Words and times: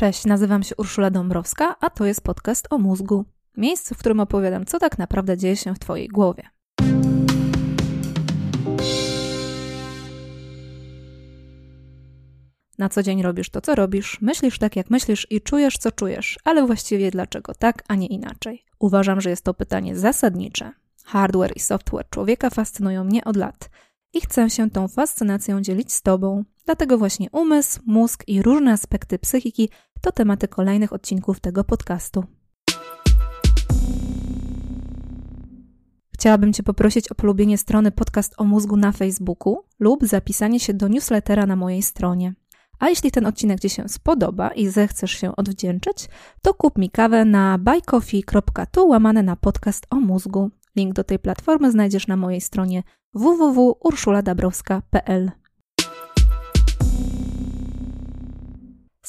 Cześć, 0.00 0.24
nazywam 0.24 0.62
się 0.62 0.76
Urszula 0.76 1.10
Dąbrowska, 1.10 1.76
a 1.80 1.90
to 1.90 2.04
jest 2.04 2.20
podcast 2.20 2.66
o 2.70 2.78
mózgu. 2.78 3.24
Miejsce, 3.56 3.94
w 3.94 3.98
którym 3.98 4.20
opowiadam, 4.20 4.66
co 4.66 4.78
tak 4.78 4.98
naprawdę 4.98 5.36
dzieje 5.36 5.56
się 5.56 5.74
w 5.74 5.78
Twojej 5.78 6.08
głowie. 6.08 6.42
Na 12.78 12.88
co 12.88 13.02
dzień 13.02 13.22
robisz 13.22 13.50
to, 13.50 13.60
co 13.60 13.74
robisz, 13.74 14.18
myślisz 14.20 14.58
tak, 14.58 14.76
jak 14.76 14.90
myślisz 14.90 15.26
i 15.30 15.40
czujesz, 15.40 15.78
co 15.78 15.92
czujesz, 15.92 16.38
ale 16.44 16.66
właściwie 16.66 17.10
dlaczego 17.10 17.54
tak, 17.54 17.84
a 17.88 17.94
nie 17.94 18.06
inaczej? 18.06 18.64
Uważam, 18.78 19.20
że 19.20 19.30
jest 19.30 19.44
to 19.44 19.54
pytanie 19.54 19.96
zasadnicze. 19.96 20.72
Hardware 21.04 21.52
i 21.56 21.60
software 21.60 22.08
człowieka 22.10 22.50
fascynują 22.50 23.04
mnie 23.04 23.24
od 23.24 23.36
lat 23.36 23.70
i 24.12 24.20
chcę 24.20 24.50
się 24.50 24.70
tą 24.70 24.88
fascynacją 24.88 25.60
dzielić 25.60 25.92
z 25.92 26.02
Tobą. 26.02 26.44
Dlatego 26.70 26.98
właśnie 26.98 27.30
umysł, 27.32 27.80
mózg 27.86 28.24
i 28.26 28.42
różne 28.42 28.72
aspekty 28.72 29.18
psychiki 29.18 29.70
to 30.00 30.12
tematy 30.12 30.48
kolejnych 30.48 30.92
odcinków 30.92 31.40
tego 31.40 31.64
podcastu. 31.64 32.24
Chciałabym 36.14 36.52
Cię 36.52 36.62
poprosić 36.62 37.08
o 37.08 37.14
polubienie 37.14 37.58
strony 37.58 37.90
Podcast 37.90 38.34
o 38.38 38.44
mózgu 38.44 38.76
na 38.76 38.92
Facebooku 38.92 39.64
lub 39.80 40.06
zapisanie 40.06 40.60
się 40.60 40.74
do 40.74 40.88
newslettera 40.88 41.46
na 41.46 41.56
mojej 41.56 41.82
stronie. 41.82 42.34
A 42.78 42.88
jeśli 42.88 43.10
ten 43.10 43.26
odcinek 43.26 43.60
Ci 43.60 43.70
się 43.70 43.88
spodoba 43.88 44.48
i 44.48 44.68
zechcesz 44.68 45.12
się 45.12 45.36
odwdzięczyć, 45.36 46.08
to 46.42 46.54
kup 46.54 46.78
mi 46.78 46.90
kawę 46.90 47.24
na 47.24 47.58
buycoffee.tu 47.58 48.88
łamane 48.88 49.22
na 49.22 49.36
podcast 49.36 49.86
o 49.90 49.96
mózgu. 49.96 50.50
Link 50.76 50.94
do 50.94 51.04
tej 51.04 51.18
platformy 51.18 51.70
znajdziesz 51.70 52.06
na 52.06 52.16
mojej 52.16 52.40
stronie 52.40 52.82
www.urszuladabrowska.pl. 53.14 55.39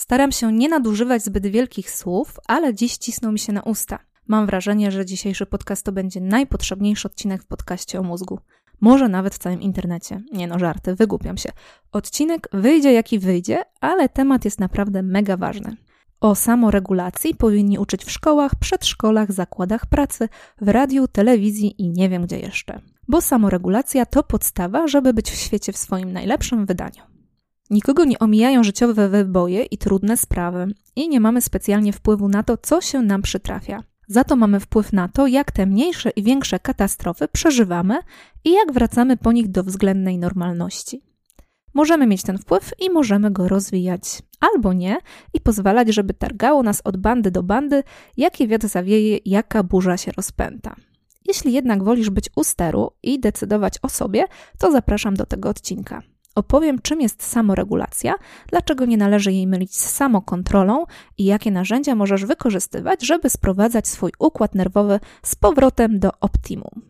Staram 0.02 0.32
się 0.32 0.52
nie 0.52 0.70
nadużywać 0.70 1.23
zbyt 1.23 1.48
wielkich 1.48 1.91
słów, 1.91 2.40
ale 2.48 2.73
dziś 2.73 2.98
cisną 2.98 3.32
mi 3.32 3.40
się 3.40 3.54
na 3.54 3.62
usta. 3.62 4.00
Mam 4.27 4.46
wrażenie, 4.46 4.91
że 4.91 5.05
dzisiejszy 5.05 5.46
podcast 5.46 5.85
to 5.85 5.91
będzie 5.91 6.21
najpotrzebniejszy 6.21 7.08
odcinek 7.08 7.43
w 7.43 7.48
podcaście 7.48 7.99
o 7.99 8.04
mózgu. 8.04 8.40
Może 8.80 9.10
nawet 9.10 9.35
w 9.35 9.38
całym 9.38 9.62
internecie. 9.62 10.21
Nie 10.32 10.48
no, 10.48 10.60
żarty, 10.60 10.96
wygłupiam 10.96 11.38
się. 11.38 11.52
Odcinek 11.91 12.48
wyjdzie 12.54 12.93
jaki 12.93 13.20
wyjdzie, 13.20 13.63
ale 13.82 14.10
temat 14.10 14.46
jest 14.46 14.60
naprawdę 14.60 15.04
mega 15.04 15.38
ważny. 15.38 15.76
O 16.21 16.36
samoregulacji 16.36 17.36
powinni 17.36 17.80
uczyć 17.80 18.05
w 18.05 18.12
szkołach, 18.12 18.55
przedszkolach, 18.55 19.32
zakładach 19.32 19.86
pracy, 19.86 20.30
w 20.62 20.68
radiu, 20.68 21.08
telewizji 21.08 21.76
i 21.77 21.90
nie 21.90 22.10
wiem 22.10 22.24
gdzie 22.24 22.40
jeszcze. 22.40 22.82
Bo 23.08 23.21
samoregulacja 23.21 24.05
to 24.05 24.24
podstawa, 24.24 24.88
żeby 24.88 25.13
być 25.13 25.32
w 25.32 25.36
świecie 25.36 25.74
w 25.74 25.77
swoim 25.77 26.13
najlepszym 26.13 26.65
wydaniu. 26.65 27.10
Nikogo 27.72 28.05
nie 28.05 28.20
omijają 28.20 28.64
życiowe 28.64 29.10
wyboje 29.10 29.64
i 29.64 29.77
trudne 29.77 30.18
sprawy, 30.18 30.68
i 30.96 31.10
nie 31.10 31.20
mamy 31.20 31.41
specjalnie 31.41 31.94
wpływu 31.94 32.30
na 32.30 32.44
to, 32.44 32.58
co 32.58 32.82
się 32.82 33.02
nam 33.02 33.22
przytrafia. 33.22 33.84
Za 34.08 34.24
to 34.24 34.36
mamy 34.36 34.60
wpływ 34.60 34.94
na 34.94 35.08
to, 35.08 35.27
jak 35.27 35.52
te 35.52 35.66
mniejsze 35.66 36.10
i 36.10 36.24
większe 36.24 36.60
katastrofy 36.60 37.27
przeżywamy 37.27 37.99
i 38.44 38.52
jak 38.54 38.72
wracamy 38.72 39.18
po 39.18 39.32
nich 39.32 39.48
do 39.48 39.64
względnej 39.64 40.18
normalności. 40.18 41.02
Możemy 41.74 42.08
mieć 42.08 42.24
ten 42.24 42.38
wpływ 42.38 42.74
i 42.80 42.90
możemy 42.90 43.32
go 43.32 43.48
rozwijać, 43.48 44.22
albo 44.40 44.74
nie, 44.74 44.98
i 45.34 45.42
pozwalać, 45.42 45.94
żeby 45.94 46.14
targało 46.14 46.64
nas 46.64 46.82
od 46.84 46.98
bandy 46.98 47.32
do 47.32 47.44
bandy, 47.44 47.84
jaki 48.18 48.48
wiatr 48.48 48.68
zawieje, 48.68 49.20
jaka 49.26 49.64
burza 49.64 49.98
się 49.98 50.12
rozpęta. 50.12 50.76
Jeśli 51.27 51.54
jednak 51.54 51.84
wolisz 51.84 52.10
być 52.10 52.30
u 52.36 52.44
steru 52.44 52.92
i 53.04 53.20
decydować 53.20 53.74
o 53.82 53.90
sobie, 53.90 54.24
to 54.60 54.72
zapraszam 54.72 55.14
do 55.16 55.26
tego 55.26 55.49
odcinka. 55.49 56.02
Opowiem, 56.35 56.79
czym 56.82 57.01
jest 57.01 57.24
samoregulacja, 57.24 58.13
dlaczego 58.48 58.85
nie 58.85 58.98
należy 58.98 59.32
jej 59.32 59.48
mylić 59.48 59.77
z 59.77 59.90
samokontrolą 59.90 60.85
i 61.18 61.26
jakie 61.26 61.51
narzędzia 61.51 61.96
możesz 61.96 62.26
wykorzystywać, 62.26 63.05
żeby 63.05 63.29
sprowadzać 63.29 63.87
swój 63.87 64.12
układ 64.19 64.56
nerwowy 64.56 65.00
z 65.24 65.35
powrotem 65.35 66.00
do 66.00 66.12
optimum. 66.19 66.81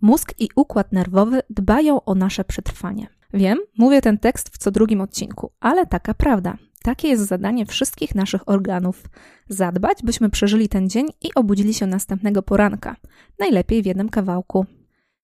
Mózg 0.00 0.34
i 0.38 0.48
układ 0.56 0.92
nerwowy 0.92 1.42
dbają 1.50 2.04
o 2.04 2.14
nasze 2.14 2.44
przetrwanie. 2.44 3.06
Wiem, 3.34 3.58
mówię 3.78 4.00
ten 4.00 4.18
tekst 4.18 4.48
w 4.48 4.58
co 4.58 4.70
drugim 4.70 5.00
odcinku, 5.00 5.52
ale 5.60 5.86
taka 5.86 6.14
prawda. 6.14 6.56
Takie 6.82 7.08
jest 7.08 7.26
zadanie 7.26 7.66
wszystkich 7.66 8.14
naszych 8.14 8.48
organów. 8.48 9.02
Zadbać, 9.48 9.98
byśmy 10.02 10.30
przeżyli 10.30 10.68
ten 10.68 10.88
dzień 10.88 11.06
i 11.22 11.34
obudzili 11.34 11.74
się 11.74 11.86
następnego 11.86 12.42
poranka. 12.42 12.96
Najlepiej 13.38 13.82
w 13.82 13.86
jednym 13.86 14.08
kawałku. 14.08 14.66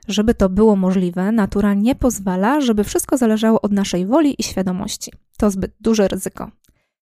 Żeby 0.08 0.34
to 0.34 0.48
było 0.48 0.76
możliwe, 0.76 1.32
natura 1.32 1.74
nie 1.74 1.94
pozwala, 1.94 2.60
żeby 2.60 2.84
wszystko 2.84 3.16
zależało 3.16 3.60
od 3.60 3.72
naszej 3.72 4.06
woli 4.06 4.34
i 4.38 4.42
świadomości. 4.42 5.12
To 5.38 5.50
zbyt 5.50 5.74
duże 5.80 6.08
ryzyko. 6.08 6.50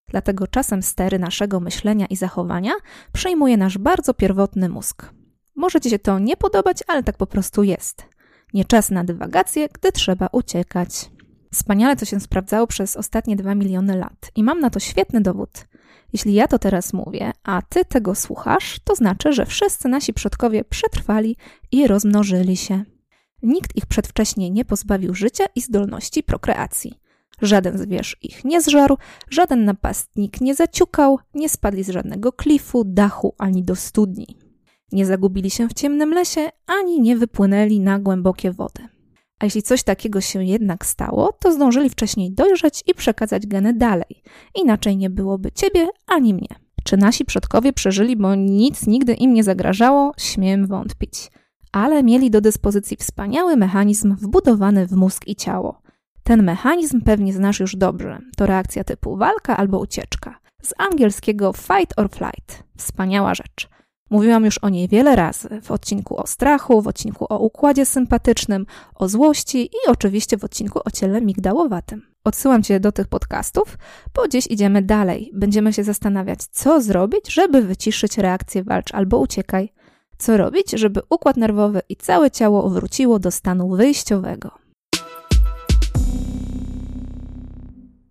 Dlatego 0.09 0.47
czasem 0.47 0.83
stery 0.83 1.19
naszego 1.19 1.59
myślenia 1.59 2.05
i 2.05 2.15
zachowania 2.15 2.71
przejmuje 3.13 3.57
nasz 3.57 3.77
bardzo 3.77 4.13
pierwotny 4.13 4.69
mózg. 4.69 5.13
Może 5.55 5.81
Ci 5.81 5.89
się 5.89 5.99
to 5.99 6.19
nie 6.19 6.37
podobać, 6.37 6.83
ale 6.87 7.03
tak 7.03 7.17
po 7.17 7.27
prostu 7.27 7.63
jest. 7.63 8.05
Nie 8.53 8.65
czas 8.65 8.91
na 8.91 9.03
dywagacje, 9.03 9.69
gdy 9.73 9.91
trzeba 9.91 10.29
uciekać. 10.31 11.11
Wspaniale 11.53 11.95
to 11.95 12.05
się 12.05 12.19
sprawdzało 12.19 12.67
przez 12.67 12.95
ostatnie 12.95 13.35
dwa 13.35 13.55
miliony 13.55 13.97
lat 13.97 14.31
i 14.35 14.43
mam 14.43 14.59
na 14.59 14.69
to 14.69 14.79
świetny 14.79 15.21
dowód. 15.21 15.67
Jeśli 16.17 16.33
ja 16.33 16.47
to 16.47 16.59
teraz 16.59 16.93
mówię, 16.93 17.31
a 17.43 17.61
ty 17.69 17.85
tego 17.85 18.15
słuchasz, 18.15 18.79
to 18.83 18.95
znaczy, 18.95 19.33
że 19.33 19.45
wszyscy 19.45 19.89
nasi 19.89 20.13
przodkowie 20.13 20.63
przetrwali 20.63 21.37
i 21.71 21.87
rozmnożyli 21.87 22.57
się. 22.57 22.83
Nikt 23.43 23.75
ich 23.75 23.85
przedwcześnie 23.85 24.49
nie 24.51 24.65
pozbawił 24.65 25.15
życia 25.15 25.45
i 25.55 25.61
zdolności 25.61 26.23
prokreacji. 26.23 26.99
Żaden 27.41 27.77
zwierz 27.77 28.17
ich 28.21 28.45
nie 28.45 28.61
zżarł, 28.61 28.97
żaden 29.29 29.65
napastnik 29.65 30.41
nie 30.41 30.55
zaciukał, 30.55 31.19
nie 31.33 31.49
spadli 31.49 31.83
z 31.83 31.89
żadnego 31.89 32.31
klifu, 32.31 32.83
dachu 32.85 33.35
ani 33.37 33.63
do 33.63 33.75
studni. 33.75 34.27
Nie 34.91 35.05
zagubili 35.05 35.49
się 35.49 35.67
w 35.67 35.73
ciemnym 35.73 36.13
lesie, 36.13 36.49
ani 36.67 37.01
nie 37.01 37.17
wypłynęli 37.17 37.79
na 37.79 37.99
głębokie 37.99 38.51
wody. 38.51 38.96
A 39.39 39.45
jeśli 39.45 39.63
coś 39.63 39.83
takiego 39.83 40.21
się 40.21 40.43
jednak 40.43 40.85
stało, 40.85 41.33
to 41.39 41.51
zdążyli 41.51 41.89
wcześniej 41.89 42.31
dojrzeć 42.31 42.83
i 42.87 42.93
przekazać 42.93 43.47
geny 43.47 43.73
dalej. 43.73 44.23
Inaczej 44.55 44.97
nie 44.97 45.09
byłoby 45.09 45.51
ciebie 45.51 45.87
ani 46.07 46.33
mnie. 46.33 46.47
Czy 46.83 46.97
nasi 46.97 47.25
przodkowie 47.25 47.73
przeżyli, 47.73 48.15
bo 48.15 48.35
nic 48.35 48.87
nigdy 48.87 49.13
im 49.13 49.33
nie 49.33 49.43
zagrażało? 49.43 50.13
Śmiem 50.17 50.67
wątpić. 50.67 51.31
Ale 51.71 52.03
mieli 52.03 52.29
do 52.29 52.41
dyspozycji 52.41 52.97
wspaniały 52.97 53.57
mechanizm 53.57 54.15
wbudowany 54.15 54.87
w 54.87 54.91
mózg 54.91 55.27
i 55.27 55.35
ciało. 55.35 55.81
Ten 56.23 56.43
mechanizm 56.43 57.01
pewnie 57.01 57.33
znasz 57.33 57.59
już 57.59 57.75
dobrze. 57.75 58.19
To 58.37 58.45
reakcja 58.45 58.83
typu 58.83 59.17
walka 59.17 59.57
albo 59.57 59.79
ucieczka. 59.79 60.39
Z 60.61 60.73
angielskiego 60.77 61.53
fight 61.53 61.93
or 61.99 62.09
flight. 62.09 62.63
Wspaniała 62.77 63.35
rzecz. 63.35 63.69
Mówiłam 64.09 64.45
już 64.45 64.57
o 64.57 64.69
niej 64.69 64.87
wiele 64.87 65.15
razy 65.15 65.61
w 65.63 65.71
odcinku 65.71 66.17
o 66.17 66.27
strachu, 66.27 66.81
w 66.81 66.87
odcinku 66.87 67.25
o 67.29 67.39
układzie 67.39 67.85
sympatycznym, 67.85 68.65
o 68.95 69.09
złości 69.09 69.65
i 69.65 69.89
oczywiście 69.89 70.37
w 70.37 70.43
odcinku 70.43 70.79
o 70.85 70.91
ciele 70.91 71.21
migdałowatym. 71.21 72.01
Odsyłam 72.23 72.63
Cię 72.63 72.79
do 72.79 72.91
tych 72.91 73.07
podcastów, 73.07 73.77
bo 74.15 74.27
dziś 74.27 74.47
idziemy 74.47 74.81
dalej. 74.81 75.31
Będziemy 75.33 75.73
się 75.73 75.83
zastanawiać, 75.83 76.39
co 76.51 76.81
zrobić, 76.81 77.33
żeby 77.33 77.61
wyciszyć 77.61 78.17
reakcję 78.17 78.63
walcz 78.63 78.93
albo 78.93 79.17
uciekaj. 79.17 79.73
Co 80.17 80.37
robić, 80.37 80.71
żeby 80.71 81.01
układ 81.09 81.37
nerwowy 81.37 81.81
i 81.89 81.95
całe 81.95 82.31
ciało 82.31 82.69
wróciło 82.69 83.19
do 83.19 83.31
stanu 83.31 83.69
wyjściowego. 83.69 84.51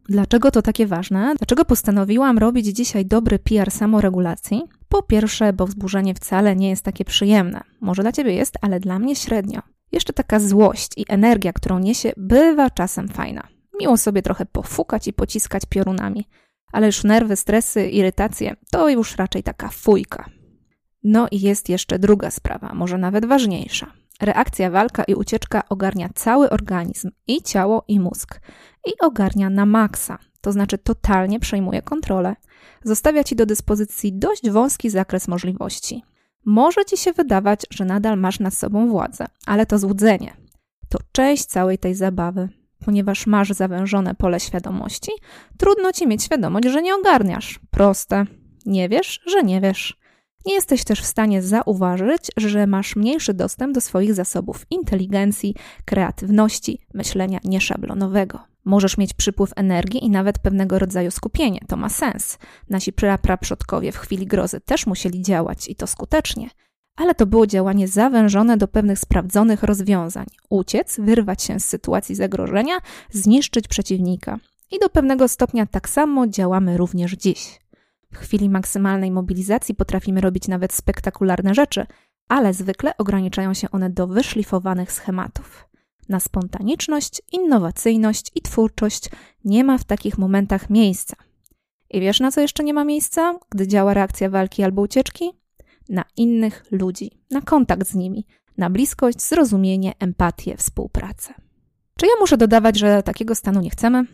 Dlaczego 0.09 0.51
to 0.51 0.63
takie 0.63 0.87
ważne? 0.87 1.35
Dlaczego 1.39 1.65
postanowiłam 1.65 2.39
robić 2.39 2.67
dzisiaj 2.67 3.07
dobry 3.07 3.39
PR 3.39 3.71
samoregulacji? 3.71 4.63
Po 4.89 5.03
pierwsze, 5.03 5.53
bo 5.53 5.67
wzburzenie 5.67 6.15
wcale 6.15 6.57
nie 6.57 6.69
jest 6.71 6.83
takie 6.83 7.05
przyjemne. 7.05 7.61
Może 7.81 8.03
dla 8.03 8.13
ciebie 8.13 8.35
jest, 8.35 8.55
ale 8.61 8.81
dla 8.81 8.99
mnie 8.99 9.17
średnio. 9.17 9.63
Jeszcze 9.93 10.13
taka 10.13 10.41
złość 10.41 10.93
i 10.97 11.05
energia, 11.09 11.53
którą 11.53 11.79
niesie, 11.79 12.13
bywa 12.17 12.71
czasem 12.71 13.09
fajna. 13.09 13.49
Miło 13.81 13.97
sobie 13.97 14.23
trochę 14.23 14.47
pofukać 14.47 15.09
i 15.09 15.13
pociskać 15.13 15.63
piorunami. 15.69 16.29
Ale 16.73 16.87
już 16.87 17.05
nerwy, 17.05 17.37
stresy, 17.37 17.89
irytacje 17.89 18.57
to 18.71 18.89
już 18.89 19.17
raczej 19.17 19.43
taka 19.43 19.69
fujka. 19.69 20.31
No 21.05 21.29
i 21.31 21.41
jest 21.41 21.69
jeszcze 21.69 21.99
druga 21.99 22.31
sprawa, 22.31 22.75
może 22.75 22.99
nawet 22.99 23.27
ważniejsza. 23.27 23.93
Reakcja 24.21 24.71
walka 24.71 25.05
i 25.05 25.15
ucieczka 25.15 25.63
ogarnia 25.69 26.09
cały 26.15 26.51
organizm, 26.51 27.11
i 27.27 27.43
ciało, 27.43 27.85
i 27.89 28.01
mózg. 28.01 28.41
I 28.87 28.91
ogarnia 29.01 29.51
na 29.51 29.67
maksa, 29.67 30.19
to 30.47 30.53
znaczy 30.53 30.79
totalnie 30.79 31.41
przejmuje 31.41 31.83
kontrolę. 31.83 32.37
Zostawia 32.85 33.25
ci 33.25 33.37
do 33.37 33.47
dyspozycji 33.47 34.13
dość 34.13 34.51
wąski 34.51 34.91
zakres 34.91 35.29
możliwości. 35.29 36.03
Może 36.45 36.85
ci 36.85 36.97
się 36.97 37.13
wydawać, 37.13 37.67
że 37.71 37.85
nadal 37.85 38.19
masz 38.19 38.41
nad 38.41 38.55
sobą 38.55 38.89
władzę, 38.89 39.27
ale 39.47 39.67
to 39.67 39.79
złudzenie. 39.79 40.37
To 40.89 40.99
część 41.13 41.45
całej 41.45 41.79
tej 41.79 41.95
zabawy. 41.95 42.49
Ponieważ 42.85 43.27
masz 43.27 43.51
zawężone 43.51 44.15
pole 44.15 44.41
świadomości, 44.41 45.11
trudno 45.59 45.93
ci 45.93 46.07
mieć 46.07 46.23
świadomość, 46.23 46.69
że 46.69 46.83
nie 46.83 46.95
ogarniasz. 46.95 47.61
Proste. 47.71 48.25
Nie 48.67 48.89
wiesz, 48.89 49.21
że 49.27 49.43
nie 49.43 49.61
wiesz. 49.61 49.99
Nie 50.45 50.55
jesteś 50.55 50.85
też 50.85 51.01
w 51.01 51.07
stanie 51.07 51.43
zauważyć, 51.43 52.31
że 52.37 52.67
masz 52.67 52.97
mniejszy 52.97 53.35
dostęp 53.35 53.75
do 53.75 53.81
swoich 53.81 54.15
zasobów 54.15 54.67
inteligencji, 54.71 55.55
kreatywności, 55.85 56.79
myślenia 56.95 57.39
nieszablonowego. 57.45 58.56
Możesz 58.67 58.99
mieć 58.99 59.15
przypływ 59.15 59.51
energii 59.57 60.05
i 60.05 60.11
nawet 60.11 60.39
pewnego 60.39 60.79
rodzaju 60.79 61.11
skupienie. 61.11 61.61
To 61.69 61.77
ma 61.77 61.89
sens. 61.89 62.39
Nasi 62.71 62.93
prapraprzodkowie 62.93 63.93
w 63.93 63.99
chwili 63.99 64.27
grozy 64.27 64.61
też 64.61 64.87
musieli 64.87 65.23
działać 65.23 65.69
i 65.69 65.77
to 65.77 65.87
skutecznie. 65.87 66.51
Ale 66.97 67.15
to 67.15 67.27
było 67.27 67.47
działanie 67.47 67.89
zawężone 67.89 68.57
do 68.57 68.69
pewnych 68.69 68.99
sprawdzonych 68.99 69.63
rozwiązań. 69.63 70.27
Uciec, 70.49 71.01
wyrwać 71.01 71.43
się 71.43 71.61
z 71.61 71.65
sytuacji 71.65 72.15
zagrożenia, 72.15 72.75
zniszczyć 73.11 73.69
przeciwnika. 73.69 74.39
I 74.71 74.79
do 74.79 74.89
pewnego 74.89 75.29
stopnia 75.29 75.67
tak 75.67 75.89
samo 75.89 76.27
działamy 76.27 76.77
również 76.77 77.13
dziś. 77.13 77.61
W 78.13 78.17
chwili 78.17 78.49
maksymalnej 78.49 79.11
mobilizacji 79.11 79.75
potrafimy 79.75 80.21
robić 80.21 80.49
nawet 80.49 80.73
spektakularne 80.73 81.55
rzeczy, 81.55 81.87
ale 82.29 82.55
zwykle 82.55 82.97
ograniczają 82.99 83.55
się 83.55 83.71
one 83.71 83.91
do 83.91 84.07
wyszlifowanych 84.07 84.93
schematów. 84.93 85.66
Na 86.09 86.21
spontaniczność, 86.21 87.23
innowacyjność 87.33 88.31
i 88.35 88.43
twórczość 88.43 89.11
nie 89.45 89.65
ma 89.65 89.79
w 89.79 89.85
takich 89.85 90.19
momentach 90.19 90.71
miejsca. 90.71 91.17
I 91.91 92.01
wiesz, 92.01 92.21
na 92.21 92.31
co 92.31 92.41
jeszcze 92.41 92.65
nie 92.65 92.75
ma 92.75 92.85
miejsca, 92.85 93.39
gdy 93.51 93.69
działa 93.69 93.95
reakcja 93.95 94.31
walki 94.31 94.63
albo 94.63 94.83
ucieczki? 94.83 95.31
Na 95.89 96.05
innych 96.17 96.65
ludzi, 96.71 97.11
na 97.31 97.41
kontakt 97.41 97.89
z 97.89 97.95
nimi, 97.95 98.27
na 98.59 98.71
bliskość, 98.71 99.23
zrozumienie, 99.23 99.93
empatię, 99.99 100.57
współpracę. 100.57 101.35
Czy 101.99 102.07
ja 102.07 102.13
muszę 102.21 102.37
dodawać, 102.37 102.79
że 102.79 103.03
takiego 103.03 103.35
stanu 103.35 103.61
nie 103.61 103.71
chcemy? 103.71 104.05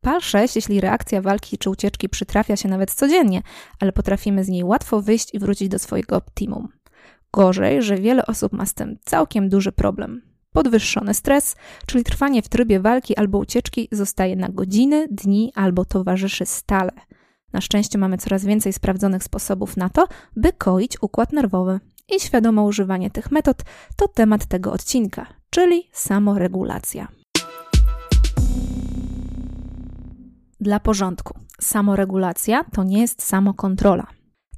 Pal 0.00 0.20
6, 0.20 0.56
jeśli 0.56 0.80
reakcja 0.80 1.22
walki 1.22 1.58
czy 1.58 1.70
ucieczki 1.70 2.08
przytrafia 2.08 2.56
się 2.56 2.68
nawet 2.68 2.94
codziennie, 2.94 3.42
ale 3.80 3.92
potrafimy 3.92 4.44
z 4.44 4.48
niej 4.48 4.64
łatwo 4.64 5.02
wyjść 5.02 5.34
i 5.34 5.38
wrócić 5.38 5.68
do 5.68 5.78
swojego 5.78 6.16
optimum. 6.16 6.68
Gorzej, 7.32 7.82
że 7.82 7.96
wiele 7.96 8.26
osób 8.26 8.52
ma 8.52 8.66
z 8.66 8.74
tym 8.74 8.98
całkiem 9.04 9.48
duży 9.48 9.72
problem. 9.72 10.22
Podwyższony 10.56 11.14
stres, 11.14 11.56
czyli 11.86 12.04
trwanie 12.04 12.42
w 12.42 12.48
trybie 12.48 12.80
walki 12.80 13.16
albo 13.16 13.38
ucieczki, 13.38 13.88
zostaje 13.92 14.36
na 14.36 14.48
godziny, 14.48 15.08
dni 15.10 15.52
albo 15.54 15.84
towarzyszy 15.84 16.46
stale. 16.46 16.92
Na 17.52 17.60
szczęście 17.60 17.98
mamy 17.98 18.18
coraz 18.18 18.44
więcej 18.44 18.72
sprawdzonych 18.72 19.24
sposobów 19.24 19.76
na 19.76 19.88
to, 19.88 20.08
by 20.36 20.52
koić 20.52 21.02
układ 21.02 21.32
nerwowy. 21.32 21.80
I 22.16 22.20
świadome 22.20 22.62
używanie 22.62 23.10
tych 23.10 23.30
metod 23.30 23.56
to 23.96 24.08
temat 24.08 24.46
tego 24.46 24.72
odcinka, 24.72 25.26
czyli 25.50 25.88
samoregulacja. 25.92 27.08
Dla 30.60 30.80
porządku, 30.80 31.38
samoregulacja 31.60 32.64
to 32.64 32.84
nie 32.84 33.00
jest 33.00 33.22
samokontrola. 33.22 34.06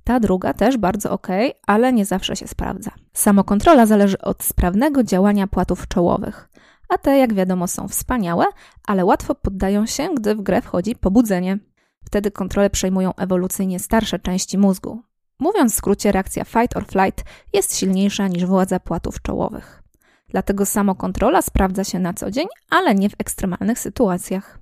Ta 0.09 0.21
druga 0.21 0.55
też 0.55 0.77
bardzo 0.77 1.11
ok, 1.11 1.27
ale 1.67 1.93
nie 1.93 2.05
zawsze 2.05 2.37
się 2.37 2.49
sprawdza. 2.49 2.91
Samokontrola 3.13 3.87
zależy 3.87 4.19
od 4.19 4.43
sprawnego 4.43 5.03
działania 5.03 5.47
płatów 5.47 5.89
czołowych, 5.89 6.49
a 6.89 6.99
te, 6.99 7.19
jak 7.19 7.35
wiadomo, 7.35 7.69
są 7.69 7.89
wspaniałe, 7.89 8.45
ale 8.87 9.05
łatwo 9.05 9.35
poddają 9.35 9.87
się, 9.87 10.15
gdy 10.15 10.35
w 10.35 10.43
grę 10.43 10.63
wchodzi 10.63 10.97
pobudzenie. 10.97 11.59
Wtedy 12.05 12.31
kontrolę 12.31 12.71
przejmują 12.71 13.15
ewolucyjnie 13.15 13.79
starsze 13.79 14.19
części 14.19 14.59
mózgu. 14.59 15.03
Mówiąc 15.39 15.73
w 15.73 15.77
skrócie, 15.77 16.13
reakcja 16.13 16.45
fight 16.45 16.77
or 16.77 16.87
flight 16.87 17.25
jest 17.53 17.77
silniejsza 17.77 18.29
niż 18.29 18.47
władza 18.47 18.81
płatów 18.81 19.23
czołowych. 19.23 19.83
Dlatego 20.29 20.67
samokontrola 20.67 21.43
sprawdza 21.43 21.85
się 21.85 21.99
na 21.99 22.15
co 22.15 22.31
dzień, 22.31 22.47
ale 22.71 22.95
nie 22.95 23.11
w 23.11 23.15
ekstremalnych 23.19 23.79
sytuacjach. 23.79 24.59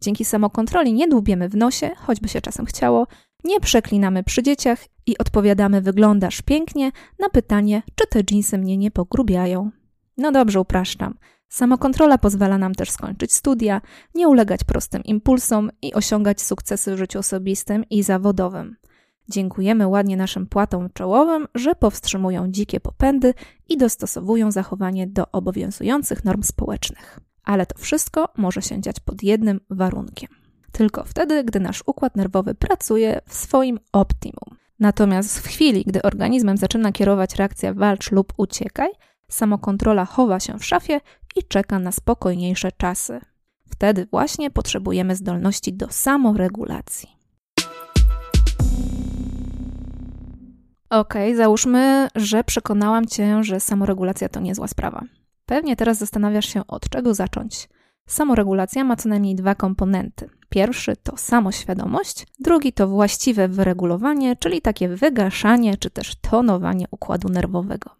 Dzięki 0.00 0.24
samokontroli 0.24 0.92
nie 0.92 1.08
dłubiemy 1.08 1.48
w 1.48 1.56
nosie, 1.56 1.90
choćby 1.96 2.28
się 2.28 2.40
czasem 2.40 2.66
chciało, 2.66 3.06
nie 3.46 3.60
przeklinamy 3.60 4.24
przy 4.24 4.42
dzieciach 4.42 4.84
i 5.06 5.18
odpowiadamy 5.18 5.80
wyglądasz 5.80 6.42
pięknie 6.42 6.92
na 7.18 7.28
pytanie, 7.28 7.82
czy 7.94 8.06
te 8.06 8.24
dżinsy 8.24 8.58
mnie 8.58 8.76
nie 8.76 8.90
pogrubiają. 8.90 9.70
No 10.16 10.32
dobrze, 10.32 10.60
upraszczam. 10.60 11.14
Samokontrola 11.48 12.18
pozwala 12.18 12.58
nam 12.58 12.74
też 12.74 12.90
skończyć 12.90 13.32
studia, 13.32 13.80
nie 14.14 14.28
ulegać 14.28 14.64
prostym 14.64 15.04
impulsom 15.04 15.70
i 15.82 15.94
osiągać 15.94 16.42
sukcesy 16.42 16.94
w 16.94 16.98
życiu 16.98 17.18
osobistym 17.18 17.84
i 17.90 18.02
zawodowym. 18.02 18.76
Dziękujemy 19.28 19.86
ładnie 19.86 20.16
naszym 20.16 20.46
płatom 20.46 20.88
czołowym, 20.94 21.48
że 21.54 21.74
powstrzymują 21.74 22.50
dzikie 22.50 22.80
popędy 22.80 23.34
i 23.68 23.76
dostosowują 23.76 24.50
zachowanie 24.50 25.06
do 25.06 25.30
obowiązujących 25.32 26.24
norm 26.24 26.42
społecznych. 26.42 27.20
Ale 27.44 27.66
to 27.66 27.78
wszystko 27.78 28.28
może 28.36 28.62
się 28.62 28.80
dziać 28.80 29.00
pod 29.00 29.22
jednym 29.22 29.60
warunkiem 29.70 30.45
tylko 30.76 31.04
wtedy, 31.04 31.44
gdy 31.44 31.60
nasz 31.60 31.82
układ 31.86 32.16
nerwowy 32.16 32.54
pracuje 32.54 33.20
w 33.26 33.34
swoim 33.34 33.78
optimum. 33.92 34.58
Natomiast 34.78 35.40
w 35.40 35.48
chwili, 35.48 35.84
gdy 35.86 36.02
organizmem 36.02 36.56
zaczyna 36.56 36.92
kierować 36.92 37.34
reakcja 37.34 37.74
walcz 37.74 38.12
lub 38.12 38.32
uciekaj, 38.36 38.88
samokontrola 39.28 40.04
chowa 40.04 40.40
się 40.40 40.58
w 40.58 40.64
szafie 40.64 41.00
i 41.36 41.42
czeka 41.42 41.78
na 41.78 41.92
spokojniejsze 41.92 42.72
czasy. 42.72 43.20
Wtedy 43.70 44.06
właśnie 44.10 44.50
potrzebujemy 44.50 45.16
zdolności 45.16 45.72
do 45.72 45.86
samoregulacji. 45.90 47.08
Ok, 50.90 51.14
załóżmy, 51.36 52.08
że 52.14 52.44
przekonałam 52.44 53.06
cię, 53.06 53.44
że 53.44 53.60
samoregulacja 53.60 54.28
to 54.28 54.40
niezła 54.40 54.68
sprawa. 54.68 55.02
Pewnie 55.46 55.76
teraz 55.76 55.98
zastanawiasz 55.98 56.46
się, 56.46 56.66
od 56.66 56.88
czego 56.88 57.14
zacząć. 57.14 57.68
Samoregulacja 58.06 58.84
ma 58.84 58.96
co 58.96 59.08
najmniej 59.08 59.34
dwa 59.34 59.54
komponenty. 59.54 60.30
Pierwszy 60.48 60.96
to 60.96 61.16
samoświadomość, 61.16 62.26
drugi 62.40 62.72
to 62.72 62.88
właściwe 62.88 63.48
wyregulowanie, 63.48 64.36
czyli 64.36 64.62
takie 64.62 64.88
wygaszanie 64.88 65.76
czy 65.76 65.90
też 65.90 66.14
tonowanie 66.20 66.86
układu 66.90 67.28
nerwowego. 67.28 67.90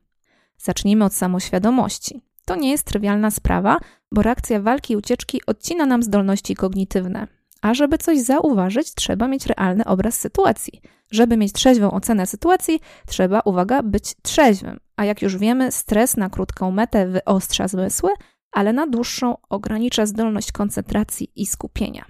Zacznijmy 0.58 1.05
od 1.05 1.14
samoświadomości. 1.14 2.23
To 2.44 2.56
nie 2.56 2.70
jest 2.70 2.85
trywialna 2.85 3.31
sprawa, 3.31 3.79
bo 4.12 4.23
reakcja 4.23 4.61
walki 4.61 4.93
i 4.93 4.97
ucieczki 4.97 5.41
odcina 5.47 5.87
nam 5.87 6.03
zdolności 6.03 6.55
kognitywne. 6.55 7.26
A 7.62 7.75
żeby 7.75 7.99
coś 7.99 8.20
zauważyć, 8.20 8.94
trzeba 8.94 9.29
mieć 9.29 9.47
realny 9.47 9.85
obraz 9.85 10.14
sytuacji. 10.14 10.81
Żeby 11.11 11.37
mieć 11.37 11.52
trzeźwą 11.52 11.91
ocenę 11.91 12.26
sytuacji, 12.26 12.81
trzeba, 13.06 13.41
uwaga, 13.41 13.82
być 13.82 14.14
trzeźwym. 14.23 14.81
A 14.97 15.05
jak 15.05 15.23
już 15.23 15.37
wiemy, 15.37 15.73
stres 15.73 16.17
na 16.17 16.31
krótką 16.31 16.70
metę 16.70 17.06
wyostrza 17.06 17.69
zmysły, 17.69 18.11
ale 18.56 18.73
na 18.73 18.87
dłuższą 18.87 19.37
ogranicza 19.49 20.06
zdolność 20.06 20.53
koncentracji 20.53 21.31
i 21.37 21.47
skupienia. 21.47 22.05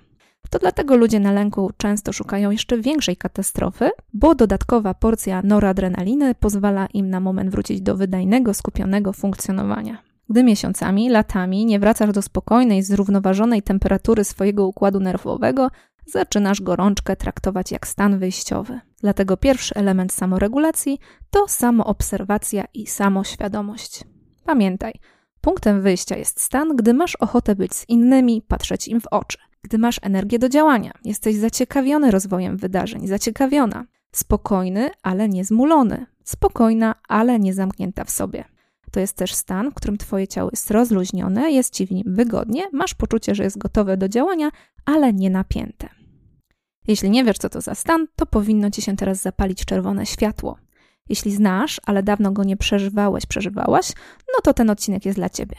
To 0.51 0.59
dlatego 0.59 0.97
ludzie 0.97 1.21
na 1.21 1.33
lęku 1.33 1.71
często 1.77 2.13
szukają 2.13 2.51
jeszcze 2.51 2.79
większej 2.79 3.17
katastrofy, 3.17 3.91
bo 4.13 4.35
dodatkowa 4.35 4.95
porcja 4.95 5.43
noradrenaliny 5.45 6.35
pozwala 6.35 6.87
im 6.95 7.11
na 7.11 7.21
moment 7.21 7.51
wrócić 7.51 7.81
do 7.81 7.97
wydajnego, 7.97 8.55
skupionego 8.55 9.13
funkcjonowania. 9.13 10.03
Gdy 10.31 10.43
miesiącami, 10.45 11.11
latami 11.11 11.67
nie 11.67 11.81
wracasz 11.81 12.13
do 12.13 12.23
spokojnej, 12.23 12.83
zrównoważonej 12.83 13.63
temperatury 13.63 14.25
swojego 14.25 14.67
układu 14.67 15.01
nerwowego, 15.01 15.71
zaczynasz 16.07 16.63
gorączkę 16.63 17.17
traktować 17.17 17.73
jak 17.73 17.87
stan 17.87 18.19
wyjściowy. 18.19 18.81
Dlatego 19.01 19.37
pierwszy 19.37 19.75
element 19.75 20.13
samoregulacji 20.13 20.99
to 21.31 21.49
samoobserwacja 21.49 22.65
i 22.75 22.87
samoświadomość. 22.87 24.05
Pamiętaj, 24.45 24.93
punktem 25.47 25.83
wyjścia 25.83 26.17
jest 26.17 26.41
stan, 26.41 26.77
gdy 26.77 26.95
masz 26.95 27.17
ochotę 27.17 27.55
być 27.55 27.75
z 27.75 27.89
innymi, 27.89 28.43
patrzeć 28.43 28.89
im 28.89 29.01
w 29.01 29.07
oczy 29.11 29.39
gdy 29.67 29.79
masz 29.79 30.01
energię 30.03 30.39
do 30.39 30.49
działania, 30.49 30.93
jesteś 31.05 31.37
zaciekawiony 31.37 32.11
rozwojem 32.11 32.57
wydarzeń, 32.57 33.07
zaciekawiona, 33.07 33.87
spokojny, 34.13 34.91
ale 35.03 35.29
nie 35.29 35.45
zmulony, 35.45 36.07
spokojna, 36.25 36.95
ale 37.09 37.39
nie 37.39 37.55
zamknięta 37.55 38.05
w 38.05 38.11
sobie. 38.11 38.45
To 38.93 39.01
jest 39.01 39.17
też 39.17 39.35
stan, 39.35 39.71
w 39.71 39.75
którym 39.75 39.99
Twoje 39.99 40.29
ciało 40.29 40.51
jest 40.53 40.71
rozluźnione, 40.71 41.53
jest 41.53 41.75
Ci 41.75 41.87
w 41.87 41.91
nim 41.91 42.15
wygodnie, 42.15 42.63
masz 42.73 42.95
poczucie, 42.95 43.35
że 43.35 43.45
jest 43.45 43.59
gotowe 43.59 43.97
do 43.97 44.09
działania, 44.09 44.51
ale 44.85 45.13
nie 45.13 45.31
napięte. 45.31 45.89
Jeśli 46.89 47.11
nie 47.11 47.25
wiesz, 47.25 47.39
co 47.39 47.49
to 47.49 47.61
za 47.61 47.75
stan, 47.75 48.07
to 48.17 48.27
powinno 48.27 48.71
Ci 48.71 48.83
się 48.83 48.97
teraz 48.97 49.23
zapalić 49.23 49.65
czerwone 49.65 50.07
światło. 50.07 50.59
Jeśli 51.09 51.33
znasz, 51.33 51.81
ale 51.87 52.03
dawno 52.03 52.33
go 52.33 52.45
nie 52.45 52.57
przeżywałeś, 52.57 53.27
przeżywałaś, 53.27 53.93
no 54.37 54.41
to 54.43 54.55
ten 54.55 54.71
odcinek 54.71 55.07
jest 55.07 55.19
dla 55.19 55.29
Ciebie. 55.29 55.57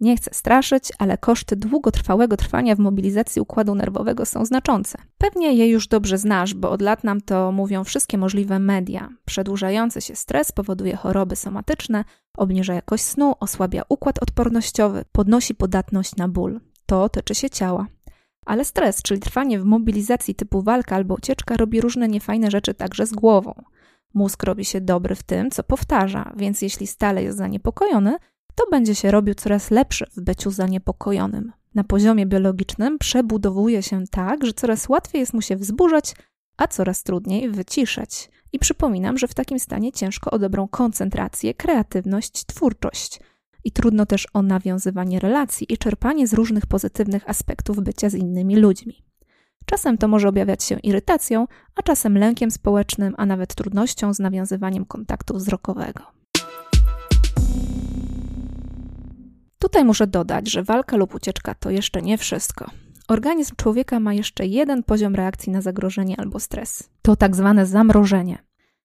Nie 0.00 0.16
chcę 0.16 0.30
straszyć, 0.34 0.92
ale 0.98 1.18
koszty 1.18 1.56
długotrwałego 1.56 2.36
trwania 2.36 2.74
w 2.74 2.78
mobilizacji 2.78 3.42
układu 3.42 3.74
nerwowego 3.74 4.26
są 4.26 4.44
znaczące. 4.44 4.98
Pewnie 5.18 5.54
je 5.54 5.68
już 5.68 5.88
dobrze 5.88 6.18
znasz, 6.18 6.54
bo 6.54 6.70
od 6.70 6.82
lat 6.82 7.04
nam 7.04 7.20
to 7.20 7.52
mówią 7.52 7.84
wszystkie 7.84 8.18
możliwe 8.18 8.58
media. 8.58 9.08
Przedłużający 9.24 10.00
się 10.00 10.16
stres 10.16 10.52
powoduje 10.52 10.96
choroby 10.96 11.36
somatyczne, 11.36 12.04
obniża 12.36 12.74
jakość 12.74 13.04
snu, 13.04 13.34
osłabia 13.40 13.82
układ 13.88 14.22
odpornościowy, 14.22 15.04
podnosi 15.12 15.54
podatność 15.54 16.16
na 16.16 16.28
ból. 16.28 16.60
To 16.86 17.08
tyczy 17.08 17.34
się 17.34 17.50
ciała. 17.50 17.86
Ale 18.46 18.64
stres, 18.64 19.02
czyli 19.02 19.20
trwanie 19.20 19.58
w 19.60 19.64
mobilizacji 19.64 20.34
typu 20.34 20.62
walka 20.62 20.96
albo 20.96 21.14
ucieczka, 21.14 21.56
robi 21.56 21.80
różne 21.80 22.08
niefajne 22.08 22.50
rzeczy 22.50 22.74
także 22.74 23.06
z 23.06 23.12
głową. 23.12 23.54
Mózg 24.14 24.42
robi 24.42 24.64
się 24.64 24.80
dobry 24.80 25.14
w 25.14 25.22
tym, 25.22 25.50
co 25.50 25.62
powtarza, 25.62 26.32
więc 26.36 26.62
jeśli 26.62 26.86
stale 26.86 27.22
jest 27.22 27.38
zaniepokojony, 27.38 28.16
to 28.54 28.64
będzie 28.70 28.94
się 28.94 29.10
robił 29.10 29.34
coraz 29.34 29.70
lepszy 29.70 30.06
w 30.16 30.20
byciu 30.20 30.50
zaniepokojonym. 30.50 31.52
Na 31.74 31.84
poziomie 31.84 32.26
biologicznym 32.26 32.98
przebudowuje 32.98 33.82
się 33.82 34.04
tak, 34.10 34.46
że 34.46 34.52
coraz 34.52 34.88
łatwiej 34.88 35.20
jest 35.20 35.34
mu 35.34 35.42
się 35.42 35.56
wzburzać, 35.56 36.14
a 36.56 36.68
coraz 36.68 37.02
trudniej 37.02 37.50
wyciszać. 37.50 38.30
I 38.52 38.58
przypominam, 38.58 39.18
że 39.18 39.28
w 39.28 39.34
takim 39.34 39.58
stanie 39.58 39.92
ciężko 39.92 40.30
o 40.30 40.38
dobrą 40.38 40.68
koncentrację, 40.68 41.54
kreatywność, 41.54 42.46
twórczość. 42.46 43.20
i 43.64 43.72
trudno 43.72 44.06
też 44.06 44.26
o 44.32 44.42
nawiązywanie 44.42 45.20
relacji 45.20 45.72
i 45.72 45.78
czerpanie 45.78 46.26
z 46.26 46.32
różnych 46.32 46.66
pozytywnych 46.66 47.30
aspektów 47.30 47.80
bycia 47.80 48.10
z 48.10 48.14
innymi 48.14 48.56
ludźmi. 48.56 49.07
Czasem 49.70 49.98
to 49.98 50.08
może 50.08 50.28
objawiać 50.28 50.64
się 50.64 50.78
irytacją, 50.78 51.46
a 51.76 51.82
czasem 51.82 52.18
lękiem 52.18 52.50
społecznym, 52.50 53.14
a 53.16 53.26
nawet 53.26 53.54
trudnością 53.54 54.14
z 54.14 54.18
nawiązywaniem 54.18 54.84
kontaktu 54.84 55.34
wzrokowego. 55.34 56.02
Tutaj 59.58 59.84
muszę 59.84 60.06
dodać, 60.06 60.50
że 60.50 60.62
walka 60.62 60.96
lub 60.96 61.14
ucieczka 61.14 61.54
to 61.54 61.70
jeszcze 61.70 62.02
nie 62.02 62.18
wszystko. 62.18 62.70
Organizm 63.08 63.54
człowieka 63.56 64.00
ma 64.00 64.14
jeszcze 64.14 64.46
jeden 64.46 64.82
poziom 64.82 65.14
reakcji 65.14 65.52
na 65.52 65.60
zagrożenie 65.60 66.20
albo 66.20 66.40
stres. 66.40 66.90
To 67.02 67.16
tak 67.16 67.36
zwane 67.36 67.66
zamrożenie. 67.66 68.38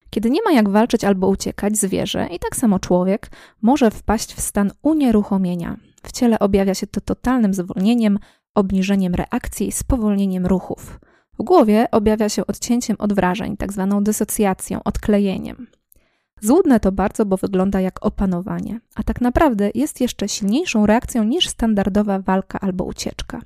Kiedy 0.09 0.29
nie 0.29 0.39
ma 0.45 0.51
jak 0.51 0.69
walczyć 0.69 1.03
albo 1.03 1.27
uciekać, 1.27 1.77
zwierzę 1.77 2.27
i 2.31 2.39
tak 2.39 2.55
samo 2.55 2.79
człowiek 2.79 3.31
może 3.61 3.91
wpaść 3.91 4.33
w 4.33 4.41
stan 4.41 4.71
unieruchomienia. 4.81 5.77
W 6.03 6.11
ciele 6.11 6.39
objawia 6.39 6.73
się 6.73 6.87
to 6.87 7.01
totalnym 7.01 7.53
zwolnieniem, 7.53 8.19
obniżeniem 8.55 9.15
reakcji, 9.15 9.72
spowolnieniem 9.72 10.45
ruchów. 10.45 11.00
W 11.39 11.43
głowie 11.43 11.88
objawia 11.91 12.29
się 12.29 12.48
odcięciem 12.48 12.95
od 13.00 13.13
wrażeń, 13.13 13.57
tak 13.57 13.74
zwaną 13.74 14.03
dysocjacją, 14.03 14.83
odklejeniem. 14.83 15.67
Złudne 16.41 16.79
to 16.79 16.91
bardzo, 16.91 17.25
bo 17.25 17.38
wygląda 17.38 17.81
jak 17.81 18.05
opanowanie, 18.05 18.79
a 18.95 19.03
tak 19.03 19.22
naprawdę 19.22 19.72
jest 19.75 20.01
jeszcze 20.01 20.29
silniejszą 20.29 20.86
reakcją 20.86 21.24
niż 21.24 21.50
standardowa 21.50 22.19
walka 22.19 22.60
albo 22.60 22.83
ucieczka. 22.83 23.41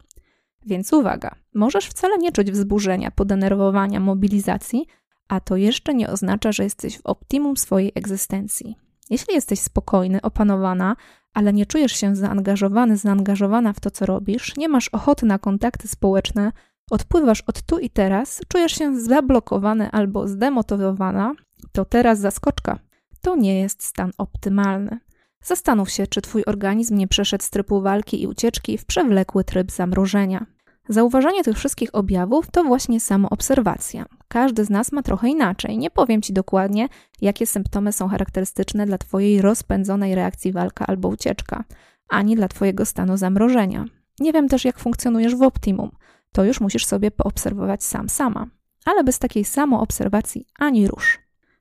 Więc 0.65 0.93
uwaga, 0.93 1.35
możesz 1.53 1.85
wcale 1.85 2.17
nie 2.17 2.31
czuć 2.31 2.51
wzburzenia, 2.51 3.11
podenerwowania, 3.11 3.99
mobilizacji, 3.99 4.85
a 5.27 5.39
to 5.39 5.55
jeszcze 5.55 5.93
nie 5.93 6.09
oznacza, 6.09 6.51
że 6.51 6.63
jesteś 6.63 6.97
w 6.97 7.05
optimum 7.05 7.57
swojej 7.57 7.91
egzystencji. 7.95 8.75
Jeśli 9.09 9.33
jesteś 9.33 9.59
spokojny, 9.59 10.21
opanowana, 10.21 10.95
ale 11.37 11.53
nie 11.53 11.65
czujesz 11.65 11.91
się 11.91 12.15
zaangażowany, 12.15 12.97
zaangażowana 12.97 13.73
w 13.73 13.79
to, 13.79 13.91
co 13.91 14.05
robisz, 14.05 14.57
nie 14.57 14.69
masz 14.69 14.89
ochoty 14.89 15.25
na 15.25 15.39
kontakty 15.39 15.87
społeczne, 15.87 16.51
odpływasz 16.91 17.41
od 17.41 17.61
tu 17.61 17.79
i 17.79 17.89
teraz, 17.89 18.41
czujesz 18.47 18.71
się 18.71 18.99
zablokowany 18.99 19.91
albo 19.91 20.27
zdemotywowana, 20.27 21.33
to 21.71 21.85
teraz 21.85 22.19
zaskoczka. 22.19 22.79
To 23.21 23.35
nie 23.35 23.59
jest 23.59 23.83
stan 23.83 24.11
optymalny. 24.17 24.99
Zastanów 25.43 25.89
się, 25.89 26.07
czy 26.07 26.21
twój 26.21 26.43
organizm 26.45 26.95
nie 26.95 27.07
przeszedł 27.07 27.43
z 27.43 27.49
trybu 27.49 27.81
walki 27.81 28.21
i 28.21 28.27
ucieczki 28.27 28.77
w 28.77 28.85
przewlekły 28.85 29.43
tryb 29.43 29.71
zamrożenia. 29.71 30.45
Zauważanie 30.89 31.43
tych 31.43 31.57
wszystkich 31.57 31.89
objawów 31.93 32.51
to 32.51 32.63
właśnie 32.63 32.99
samoobserwacja. 32.99 34.05
Każdy 34.27 34.65
z 34.65 34.69
nas 34.69 34.91
ma 34.91 35.01
trochę 35.03 35.29
inaczej. 35.29 35.77
Nie 35.77 35.91
powiem 35.91 36.21
Ci 36.21 36.33
dokładnie, 36.33 36.87
jakie 37.21 37.45
symptomy 37.45 37.93
są 37.93 38.07
charakterystyczne 38.07 38.85
dla 38.85 38.97
Twojej 38.97 39.41
rozpędzonej 39.41 40.15
reakcji 40.15 40.51
walka 40.51 40.87
albo 40.87 41.07
ucieczka, 41.07 41.63
ani 42.09 42.35
dla 42.35 42.47
Twojego 42.47 42.85
stanu 42.85 43.17
zamrożenia. 43.17 43.85
Nie 44.19 44.33
wiem 44.33 44.47
też, 44.47 44.65
jak 44.65 44.79
funkcjonujesz 44.79 45.35
w 45.35 45.41
optimum. 45.41 45.91
To 46.31 46.43
już 46.43 46.61
musisz 46.61 46.85
sobie 46.85 47.11
poobserwować 47.11 47.83
sam, 47.83 48.09
sama. 48.09 48.47
Ale 48.85 49.03
bez 49.03 49.19
takiej 49.19 49.45
samoobserwacji 49.45 50.45
ani 50.59 50.87
rusz. 50.87 51.19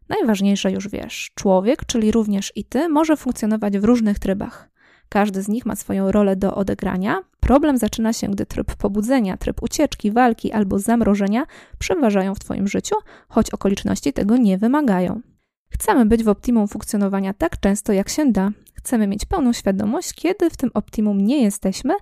Najważniejsze 0.09 0.73
już 0.73 0.89
wiesz, 0.89 1.33
człowiek, 1.35 1.87
czyli 1.87 2.13
również 2.13 2.53
i 2.57 2.65
ty, 2.65 2.89
może 2.89 3.17
funkcjonować 3.17 3.79
w 3.79 3.85
różnych 3.85 4.19
trybach. 4.19 4.76
Każdy 5.09 5.43
z 5.43 5.49
nich 5.49 5.67
ma 5.67 5.77
swoją 5.77 6.13
rolę 6.13 6.37
do 6.37 6.55
odegrania. 6.55 7.23
Problem 7.41 7.79
zaczyna 7.79 8.13
się, 8.13 8.29
gdy 8.29 8.47
tryb 8.47 8.75
pobudzenia, 8.75 9.37
tryb 9.37 9.63
ucieczki, 9.63 10.11
walki 10.13 10.53
albo 10.53 10.79
zamrożenia 10.79 11.47
przeważają 11.79 12.35
w 12.35 12.39
Twoim 12.39 12.69
życiu, 12.69 12.97
choć 13.29 13.51
okoliczności 13.51 14.13
tego 14.13 14.37
nie 14.37 14.59
wymagają. 14.59 15.21
Chcemy 15.69 16.07
być 16.07 16.25
w 16.25 16.29
optimum 16.29 16.69
funkcjonowania 16.69 17.35
tak 17.35 17.61
często, 17.61 17.93
jak 17.93 18.09
się 18.09 18.33
da. 18.33 18.51
Chcemy 18.75 19.07
mieć 19.07 19.25
pełną 19.25 19.53
świadomość, 19.53 20.13
kiedy 20.13 20.51
w 20.51 20.57
tym 20.57 20.71
optimum 20.75 21.21
nie 21.21 21.43
jesteśmy 21.43 21.95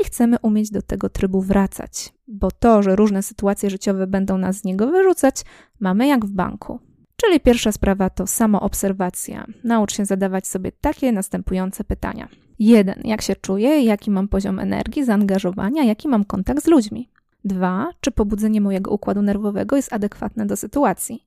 i 0.00 0.04
chcemy 0.04 0.36
umieć 0.42 0.70
do 0.70 0.82
tego 0.82 1.08
trybu 1.08 1.40
wracać, 1.40 2.12
bo 2.28 2.50
to, 2.50 2.82
że 2.82 2.96
różne 2.96 3.22
sytuacje 3.22 3.70
życiowe 3.70 4.06
będą 4.06 4.38
nas 4.38 4.56
z 4.56 4.64
niego 4.64 4.86
wyrzucać, 4.86 5.44
mamy 5.80 6.06
jak 6.06 6.26
w 6.26 6.30
banku. 6.30 6.80
Czyli 7.16 7.40
pierwsza 7.40 7.72
sprawa 7.72 8.10
to 8.10 8.26
samoobserwacja. 8.26 9.46
Naucz 9.64 9.94
się 9.94 10.04
zadawać 10.04 10.48
sobie 10.48 10.72
takie 10.72 11.12
następujące 11.12 11.84
pytania. 11.84 12.28
1. 12.58 13.00
Jak 13.04 13.22
się 13.22 13.36
czuję, 13.36 13.82
jaki 13.82 14.10
mam 14.10 14.28
poziom 14.28 14.58
energii, 14.58 15.04
zaangażowania, 15.04 15.84
jaki 15.84 16.08
mam 16.08 16.24
kontakt 16.24 16.64
z 16.64 16.66
ludźmi. 16.66 17.08
2. 17.44 17.90
Czy 18.00 18.10
pobudzenie 18.10 18.60
mojego 18.60 18.90
układu 18.90 19.22
nerwowego 19.22 19.76
jest 19.76 19.92
adekwatne 19.92 20.46
do 20.46 20.56
sytuacji. 20.56 21.24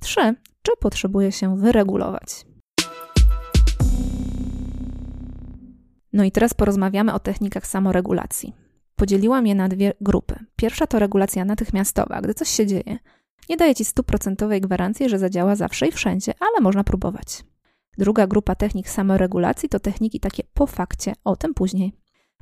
3. 0.00 0.34
Czy 0.62 0.72
potrzebuję 0.80 1.32
się 1.32 1.56
wyregulować. 1.56 2.46
No 6.12 6.24
i 6.24 6.32
teraz 6.32 6.54
porozmawiamy 6.54 7.12
o 7.12 7.18
technikach 7.18 7.66
samoregulacji. 7.66 8.54
Podzieliłam 8.96 9.46
je 9.46 9.54
na 9.54 9.68
dwie 9.68 9.92
grupy. 10.00 10.34
Pierwsza 10.56 10.86
to 10.86 10.98
regulacja 10.98 11.44
natychmiastowa, 11.44 12.20
gdy 12.20 12.34
coś 12.34 12.48
się 12.48 12.66
dzieje. 12.66 12.98
Nie 13.48 13.56
daje 13.56 13.74
ci 13.74 13.84
stuprocentowej 13.84 14.60
gwarancji, 14.60 15.08
że 15.08 15.18
zadziała 15.18 15.56
zawsze 15.56 15.86
i 15.86 15.92
wszędzie, 15.92 16.34
ale 16.40 16.60
można 16.60 16.84
próbować. 16.84 17.44
Druga 17.98 18.26
grupa 18.26 18.54
technik 18.54 18.88
samoregulacji 18.88 19.68
to 19.68 19.80
techniki 19.80 20.20
takie 20.20 20.42
po 20.54 20.66
fakcie, 20.66 21.12
o 21.24 21.36
tym 21.36 21.54
później. 21.54 21.92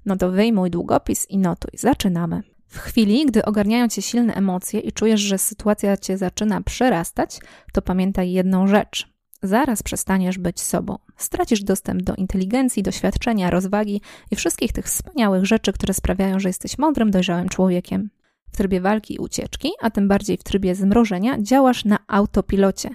No 0.06 0.16
to 0.16 0.30
wyjmuj 0.30 0.70
długopis 0.70 1.30
i 1.30 1.38
notuj. 1.38 1.70
Zaczynamy. 1.78 2.42
W 2.66 2.78
chwili, 2.78 3.26
gdy 3.26 3.44
ogarniają 3.44 3.88
cię 3.88 4.02
silne 4.02 4.34
emocje 4.34 4.80
i 4.80 4.92
czujesz, 4.92 5.20
że 5.20 5.38
sytuacja 5.38 5.96
cię 5.96 6.18
zaczyna 6.18 6.62
przerastać, 6.62 7.40
to 7.72 7.82
pamiętaj 7.82 8.32
jedną 8.32 8.66
rzecz. 8.66 9.08
Zaraz 9.42 9.82
przestaniesz 9.82 10.38
być 10.38 10.60
sobą. 10.60 10.98
Stracisz 11.16 11.62
dostęp 11.62 12.02
do 12.02 12.14
inteligencji, 12.14 12.82
doświadczenia, 12.82 13.50
rozwagi 13.50 14.00
i 14.30 14.36
wszystkich 14.36 14.72
tych 14.72 14.84
wspaniałych 14.84 15.46
rzeczy, 15.46 15.72
które 15.72 15.94
sprawiają, 15.94 16.40
że 16.40 16.48
jesteś 16.48 16.78
mądrym, 16.78 17.10
dojrzałym 17.10 17.48
człowiekiem. 17.48 18.10
W 18.52 18.56
trybie 18.56 18.80
walki 18.80 19.14
i 19.14 19.18
ucieczki, 19.18 19.70
a 19.80 19.90
tym 19.90 20.08
bardziej 20.08 20.36
w 20.36 20.42
trybie 20.42 20.74
zmrożenia, 20.74 21.42
działasz 21.42 21.84
na 21.84 21.98
autopilocie. 22.06 22.90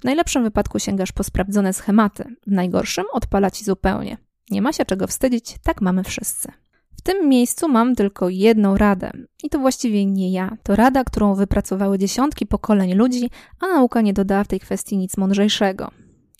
W 0.00 0.04
najlepszym 0.04 0.42
wypadku 0.42 0.78
sięgasz 0.78 1.12
po 1.12 1.24
sprawdzone 1.24 1.72
schematy, 1.72 2.24
w 2.46 2.50
najgorszym 2.50 3.04
odpala 3.12 3.50
ci 3.50 3.64
zupełnie. 3.64 4.16
Nie 4.50 4.62
ma 4.62 4.72
się 4.72 4.84
czego 4.84 5.06
wstydzić, 5.06 5.54
tak 5.62 5.80
mamy 5.80 6.04
wszyscy. 6.04 6.52
W 6.98 7.02
tym 7.02 7.28
miejscu 7.28 7.68
mam 7.68 7.94
tylko 7.94 8.28
jedną 8.28 8.76
radę. 8.76 9.10
I 9.42 9.50
to 9.50 9.58
właściwie 9.58 10.06
nie 10.06 10.32
ja. 10.32 10.56
To 10.62 10.76
rada, 10.76 11.04
którą 11.04 11.34
wypracowały 11.34 11.98
dziesiątki 11.98 12.46
pokoleń 12.46 12.94
ludzi, 12.94 13.30
a 13.60 13.66
nauka 13.66 14.00
nie 14.00 14.12
dodała 14.12 14.44
w 14.44 14.48
tej 14.48 14.60
kwestii 14.60 14.96
nic 14.96 15.16
mądrzejszego. 15.16 15.90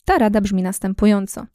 Ta 0.05 0.19
rada 0.19 0.41
brzmi 0.41 0.63
następująco: 0.63 1.47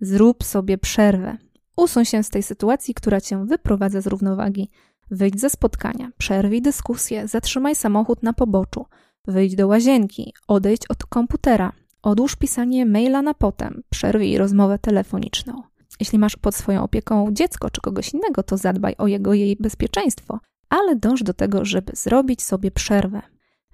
zrób 0.00 0.44
sobie 0.44 0.78
przerwę. 0.78 1.36
Usuń 1.76 2.04
się 2.04 2.22
z 2.22 2.30
tej 2.30 2.42
sytuacji, 2.42 2.94
która 2.94 3.20
cię 3.20 3.46
wyprowadza 3.46 4.00
z 4.00 4.06
równowagi. 4.06 4.70
Wyjdź 5.10 5.40
ze 5.40 5.50
spotkania, 5.50 6.10
przerwij 6.18 6.62
dyskusję, 6.62 7.28
zatrzymaj 7.28 7.74
samochód 7.74 8.22
na 8.22 8.32
poboczu, 8.32 8.86
wyjdź 9.28 9.56
do 9.56 9.66
łazienki, 9.66 10.32
odejdź 10.48 10.86
od 10.88 11.06
komputera, 11.06 11.72
odłóż 12.02 12.36
pisanie 12.36 12.86
maila 12.86 13.22
na 13.22 13.34
potem, 13.34 13.82
przerwij 13.90 14.38
rozmowę 14.38 14.78
telefoniczną. 14.78 15.62
Jeśli 16.00 16.18
masz 16.18 16.36
pod 16.36 16.54
swoją 16.54 16.82
opieką 16.82 17.28
dziecko 17.32 17.70
czy 17.70 17.80
kogoś 17.80 18.14
innego, 18.14 18.42
to 18.42 18.56
zadbaj 18.56 18.94
o 18.98 19.06
jego 19.06 19.34
jej 19.34 19.56
bezpieczeństwo, 19.60 20.40
ale 20.68 20.96
dąż 20.96 21.22
do 21.22 21.34
tego, 21.34 21.64
żeby 21.64 21.92
zrobić 21.96 22.42
sobie 22.42 22.70
przerwę. 22.70 23.22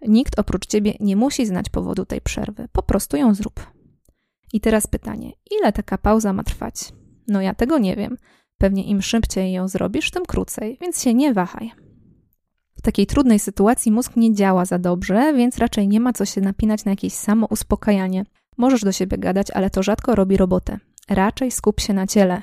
Nikt 0.09 0.39
oprócz 0.39 0.67
ciebie 0.67 0.95
nie 1.01 1.17
musi 1.17 1.47
znać 1.47 1.69
powodu 1.69 2.05
tej 2.05 2.21
przerwy, 2.21 2.69
po 2.73 2.83
prostu 2.83 3.17
ją 3.17 3.35
zrób. 3.35 3.67
I 4.53 4.61
teraz 4.61 4.87
pytanie: 4.87 5.33
ile 5.51 5.73
taka 5.73 5.99
pauza 5.99 6.33
ma 6.33 6.45
trwać? 6.45 6.93
No 7.29 7.41
ja 7.41 7.55
tego 7.55 7.79
nie 7.79 7.97
wiem. 7.97 8.17
Pewnie 8.59 8.85
im 8.85 9.03
szybciej 9.03 9.53
ją 9.53 9.69
zrobisz, 9.69 10.11
tym 10.11 10.23
krócej, 10.27 10.79
więc 10.81 11.03
się 11.03 11.15
nie 11.15 11.35
wahaj. 11.35 11.84
Takiej 12.85 13.07
trudnej 13.07 13.39
sytuacji 13.39 13.93
mózg 13.93 14.17
nie 14.17 14.35
działa 14.35 14.65
za 14.65 14.79
dobrze, 14.79 15.35
więc 15.37 15.59
raczej 15.59 15.89
nie 15.89 16.01
ma 16.01 16.13
co 16.13 16.25
się 16.25 16.41
napinać 16.41 16.85
na 16.85 16.91
jakieś 16.91 17.13
samouspokajanie. 17.13 18.25
Możesz 18.57 18.81
do 18.81 18.93
siebie 18.93 19.19
gadać, 19.19 19.51
ale 19.51 19.71
to 19.71 19.83
rzadko 19.83 20.15
robi 20.15 20.37
robotę. 20.37 20.79
Raczej 21.09 21.51
skup 21.51 21.81
się 21.81 21.93
na 21.93 22.07
ciele. 22.07 22.43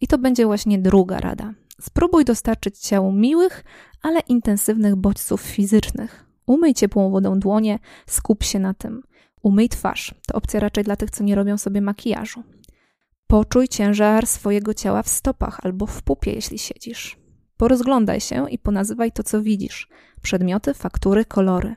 I 0.00 0.06
to 0.06 0.18
będzie 0.18 0.46
właśnie 0.46 0.78
druga 0.78 1.20
rada. 1.20 1.54
Spróbuj 1.80 2.24
dostarczyć 2.24 2.78
ciału 2.78 3.12
miłych, 3.12 3.64
ale 4.02 4.20
intensywnych 4.20 4.96
bodźców 4.96 5.40
fizycznych. 5.40 6.24
Umyj 6.46 6.74
ciepłą 6.74 7.10
wodą 7.10 7.38
dłonie, 7.38 7.78
skup 8.06 8.44
się 8.44 8.58
na 8.58 8.74
tym. 8.74 9.02
Umyj 9.42 9.68
twarz. 9.68 10.14
To 10.26 10.36
opcja 10.36 10.60
raczej 10.60 10.84
dla 10.84 10.96
tych, 10.96 11.10
co 11.10 11.24
nie 11.24 11.34
robią 11.34 11.58
sobie 11.58 11.80
makijażu. 11.80 12.42
Poczuj 13.26 13.68
ciężar 13.68 14.26
swojego 14.26 14.74
ciała 14.74 15.02
w 15.02 15.08
stopach 15.08 15.60
albo 15.62 15.86
w 15.86 16.02
pupie, 16.02 16.32
jeśli 16.32 16.58
siedzisz. 16.58 17.21
Porozglądaj 17.56 18.20
się 18.20 18.50
i 18.50 18.58
ponazywaj 18.58 19.12
to, 19.12 19.22
co 19.22 19.42
widzisz: 19.42 19.88
przedmioty, 20.22 20.74
faktury, 20.74 21.24
kolory. 21.24 21.74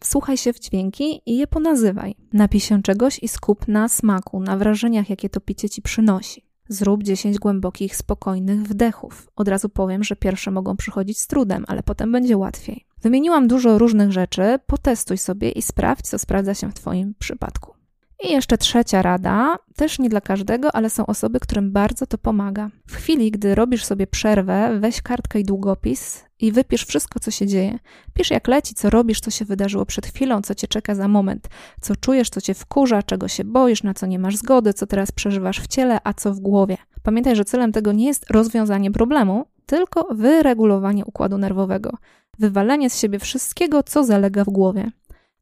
Wsłuchaj 0.00 0.36
się 0.36 0.52
w 0.52 0.60
dźwięki 0.60 1.20
i 1.26 1.36
je 1.36 1.46
ponazywaj. 1.46 2.14
Napij 2.32 2.60
się 2.60 2.82
czegoś 2.82 3.18
i 3.22 3.28
skup 3.28 3.68
na 3.68 3.88
smaku, 3.88 4.40
na 4.40 4.56
wrażeniach, 4.56 5.10
jakie 5.10 5.28
to 5.28 5.40
picie 5.40 5.68
ci 5.68 5.82
przynosi. 5.82 6.46
Zrób 6.68 7.02
10 7.02 7.38
głębokich, 7.38 7.96
spokojnych 7.96 8.62
wdechów. 8.62 9.30
Od 9.36 9.48
razu 9.48 9.68
powiem, 9.68 10.04
że 10.04 10.16
pierwsze 10.16 10.50
mogą 10.50 10.76
przychodzić 10.76 11.18
z 11.18 11.26
trudem, 11.26 11.64
ale 11.68 11.82
potem 11.82 12.12
będzie 12.12 12.36
łatwiej. 12.36 12.86
Wymieniłam 13.02 13.48
dużo 13.48 13.78
różnych 13.78 14.12
rzeczy, 14.12 14.58
potestuj 14.66 15.18
sobie 15.18 15.50
i 15.50 15.62
sprawdź, 15.62 16.06
co 16.06 16.18
sprawdza 16.18 16.54
się 16.54 16.70
w 16.70 16.74
Twoim 16.74 17.14
przypadku. 17.18 17.75
I 18.24 18.32
jeszcze 18.32 18.58
trzecia 18.58 19.02
rada, 19.02 19.56
też 19.76 19.98
nie 19.98 20.08
dla 20.08 20.20
każdego, 20.20 20.74
ale 20.74 20.90
są 20.90 21.06
osoby, 21.06 21.40
którym 21.40 21.72
bardzo 21.72 22.06
to 22.06 22.18
pomaga. 22.18 22.70
W 22.86 22.96
chwili, 22.96 23.30
gdy 23.30 23.54
robisz 23.54 23.84
sobie 23.84 24.06
przerwę, 24.06 24.78
weź 24.80 25.02
kartkę 25.02 25.40
i 25.40 25.44
długopis 25.44 26.24
i 26.40 26.52
wypisz 26.52 26.84
wszystko, 26.84 27.20
co 27.20 27.30
się 27.30 27.46
dzieje. 27.46 27.78
Pisz 28.14 28.30
jak 28.30 28.48
leci, 28.48 28.74
co 28.74 28.90
robisz, 28.90 29.20
co 29.20 29.30
się 29.30 29.44
wydarzyło 29.44 29.86
przed 29.86 30.06
chwilą, 30.06 30.42
co 30.42 30.54
cię 30.54 30.68
czeka 30.68 30.94
za 30.94 31.08
moment, 31.08 31.48
co 31.80 31.96
czujesz, 31.96 32.30
co 32.30 32.40
cię 32.40 32.54
wkurza, 32.54 33.02
czego 33.02 33.28
się 33.28 33.44
boisz, 33.44 33.82
na 33.82 33.94
co 33.94 34.06
nie 34.06 34.18
masz 34.18 34.36
zgody, 34.36 34.72
co 34.74 34.86
teraz 34.86 35.12
przeżywasz 35.12 35.60
w 35.60 35.66
ciele, 35.66 35.98
a 36.04 36.14
co 36.14 36.34
w 36.34 36.40
głowie. 36.40 36.76
Pamiętaj, 37.02 37.36
że 37.36 37.44
celem 37.44 37.72
tego 37.72 37.92
nie 37.92 38.06
jest 38.06 38.30
rozwiązanie 38.30 38.90
problemu, 38.90 39.46
tylko 39.66 40.08
wyregulowanie 40.14 41.04
układu 41.04 41.38
nerwowego, 41.38 41.92
wywalenie 42.38 42.90
z 42.90 43.00
siebie 43.00 43.18
wszystkiego, 43.18 43.82
co 43.82 44.04
zalega 44.04 44.44
w 44.44 44.48
głowie. 44.50 44.90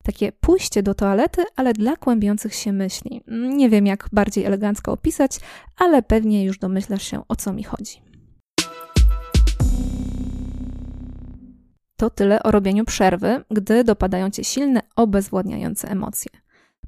Takie 0.04 0.32
pójście 0.32 0.82
do 0.82 0.94
toalety, 0.94 1.44
ale 1.56 1.72
dla 1.72 1.96
kłębiących 1.96 2.54
się 2.54 2.72
myśli. 2.72 3.22
Nie 3.28 3.70
wiem, 3.70 3.86
jak 3.86 4.08
bardziej 4.12 4.44
elegancko 4.44 4.92
opisać, 4.92 5.40
ale 5.76 6.02
pewnie 6.02 6.44
już 6.44 6.58
domyślasz 6.58 7.02
się, 7.02 7.22
o 7.28 7.36
co 7.36 7.52
mi 7.52 7.64
chodzi. 7.64 8.02
To 11.96 12.10
tyle 12.10 12.42
o 12.42 12.50
robieniu 12.50 12.84
przerwy, 12.84 13.44
gdy 13.50 13.84
dopadają 13.84 14.30
cię 14.30 14.44
silne, 14.44 14.80
obezwładniające 14.96 15.88
emocje. 15.88 16.30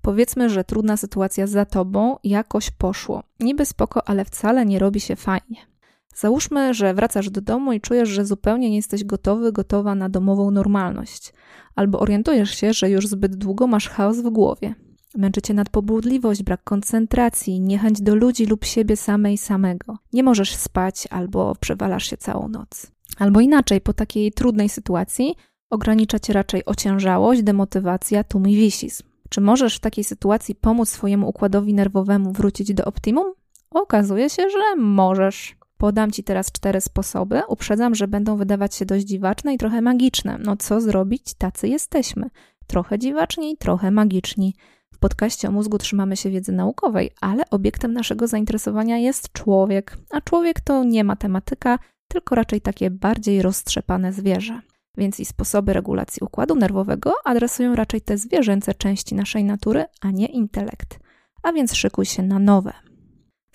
Powiedzmy, 0.02 0.50
że 0.50 0.64
trudna 0.64 0.96
sytuacja 0.96 1.46
za 1.46 1.64
tobą 1.64 2.16
jakoś 2.24 2.70
poszło. 2.70 3.22
Niby 3.40 3.66
spoko, 3.66 4.08
ale 4.08 4.24
wcale 4.24 4.66
nie 4.66 4.78
robi 4.78 5.00
się 5.00 5.16
fajnie. 5.16 5.75
Załóżmy, 6.18 6.74
że 6.74 6.94
wracasz 6.94 7.30
do 7.30 7.40
domu 7.40 7.72
i 7.72 7.80
czujesz, 7.80 8.08
że 8.08 8.24
zupełnie 8.24 8.70
nie 8.70 8.76
jesteś 8.76 9.04
gotowy, 9.04 9.52
gotowa 9.52 9.94
na 9.94 10.08
domową 10.08 10.50
normalność, 10.50 11.32
albo 11.74 12.00
orientujesz 12.00 12.50
się, 12.50 12.72
że 12.72 12.90
już 12.90 13.06
zbyt 13.08 13.36
długo 13.36 13.66
masz 13.66 13.88
chaos 13.88 14.16
w 14.20 14.30
głowie. 14.30 14.74
Męczy 15.16 15.42
cię 15.42 15.54
nadpobudliwość, 15.54 16.42
brak 16.42 16.64
koncentracji, 16.64 17.60
niechęć 17.60 18.02
do 18.02 18.14
ludzi 18.14 18.46
lub 18.46 18.64
siebie 18.64 18.96
samej 18.96 19.38
samego. 19.38 19.98
Nie 20.12 20.22
możesz 20.22 20.54
spać 20.54 21.08
albo 21.10 21.54
przewalasz 21.60 22.10
się 22.10 22.16
całą 22.16 22.48
noc. 22.48 22.92
Albo 23.18 23.40
inaczej, 23.40 23.80
po 23.80 23.92
takiej 23.92 24.32
trudnej 24.32 24.68
sytuacji 24.68 25.34
ogranicza 25.70 26.18
cię 26.18 26.32
raczej 26.32 26.64
ociężałość, 26.64 27.42
demotywacja, 27.42 28.24
tumiwisizm. 28.24 29.04
Czy 29.28 29.40
możesz 29.40 29.76
w 29.76 29.80
takiej 29.80 30.04
sytuacji 30.04 30.54
pomóc 30.54 30.88
swojemu 30.88 31.28
układowi 31.28 31.74
nerwowemu 31.74 32.32
wrócić 32.32 32.74
do 32.74 32.84
optimum? 32.84 33.32
Okazuje 33.70 34.30
się, 34.30 34.42
że 34.50 34.76
możesz. 34.76 35.56
Podam 35.78 36.10
Ci 36.10 36.24
teraz 36.24 36.52
cztery 36.52 36.80
sposoby. 36.80 37.42
Uprzedzam, 37.48 37.94
że 37.94 38.08
będą 38.08 38.36
wydawać 38.36 38.74
się 38.74 38.86
dość 38.86 39.06
dziwaczne 39.06 39.54
i 39.54 39.58
trochę 39.58 39.82
magiczne. 39.82 40.38
No 40.44 40.56
co 40.56 40.80
zrobić? 40.80 41.34
Tacy 41.34 41.68
jesteśmy. 41.68 42.30
Trochę 42.66 42.98
dziwaczni, 42.98 43.56
trochę 43.56 43.90
magiczni. 43.90 44.54
W 44.94 44.98
podcaście 44.98 45.48
o 45.48 45.52
mózgu 45.52 45.78
trzymamy 45.78 46.16
się 46.16 46.30
wiedzy 46.30 46.52
naukowej, 46.52 47.10
ale 47.20 47.50
obiektem 47.50 47.92
naszego 47.92 48.28
zainteresowania 48.28 48.98
jest 48.98 49.32
człowiek. 49.32 49.98
A 50.10 50.20
człowiek 50.20 50.60
to 50.60 50.84
nie 50.84 51.04
matematyka, 51.04 51.78
tylko 52.08 52.34
raczej 52.34 52.60
takie 52.60 52.90
bardziej 52.90 53.42
roztrzepane 53.42 54.12
zwierzę. 54.12 54.60
Więc 54.98 55.20
i 55.20 55.24
sposoby 55.24 55.72
regulacji 55.72 56.20
układu 56.22 56.54
nerwowego 56.54 57.14
adresują 57.24 57.74
raczej 57.74 58.00
te 58.00 58.18
zwierzęce 58.18 58.74
części 58.74 59.14
naszej 59.14 59.44
natury, 59.44 59.84
a 60.00 60.10
nie 60.10 60.26
intelekt. 60.26 60.98
A 61.42 61.52
więc 61.52 61.74
szykuj 61.74 62.04
się 62.04 62.22
na 62.22 62.38
nowe. 62.38 62.72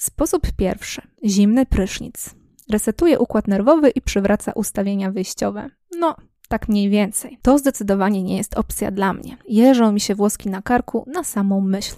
Sposób 0.01 0.51
pierwszy. 0.58 1.01
Zimny 1.25 1.65
prysznic. 1.65 2.36
Resetuje 2.70 3.20
układ 3.20 3.48
nerwowy 3.48 3.89
i 3.89 4.01
przywraca 4.01 4.51
ustawienia 4.51 5.12
wyjściowe. 5.12 5.70
No, 6.00 6.15
tak 6.48 6.70
mniej 6.70 6.89
więcej. 6.89 7.39
To 7.41 7.58
zdecydowanie 7.58 8.24
nie 8.24 8.38
jest 8.38 8.58
opcja 8.58 8.91
dla 8.91 9.13
mnie. 9.13 9.38
Jeżą 9.48 9.91
mi 9.91 10.00
się 10.00 10.15
włoski 10.15 10.50
na 10.50 10.62
karku 10.62 11.05
na 11.08 11.24
samą 11.24 11.62
myśl, 11.62 11.96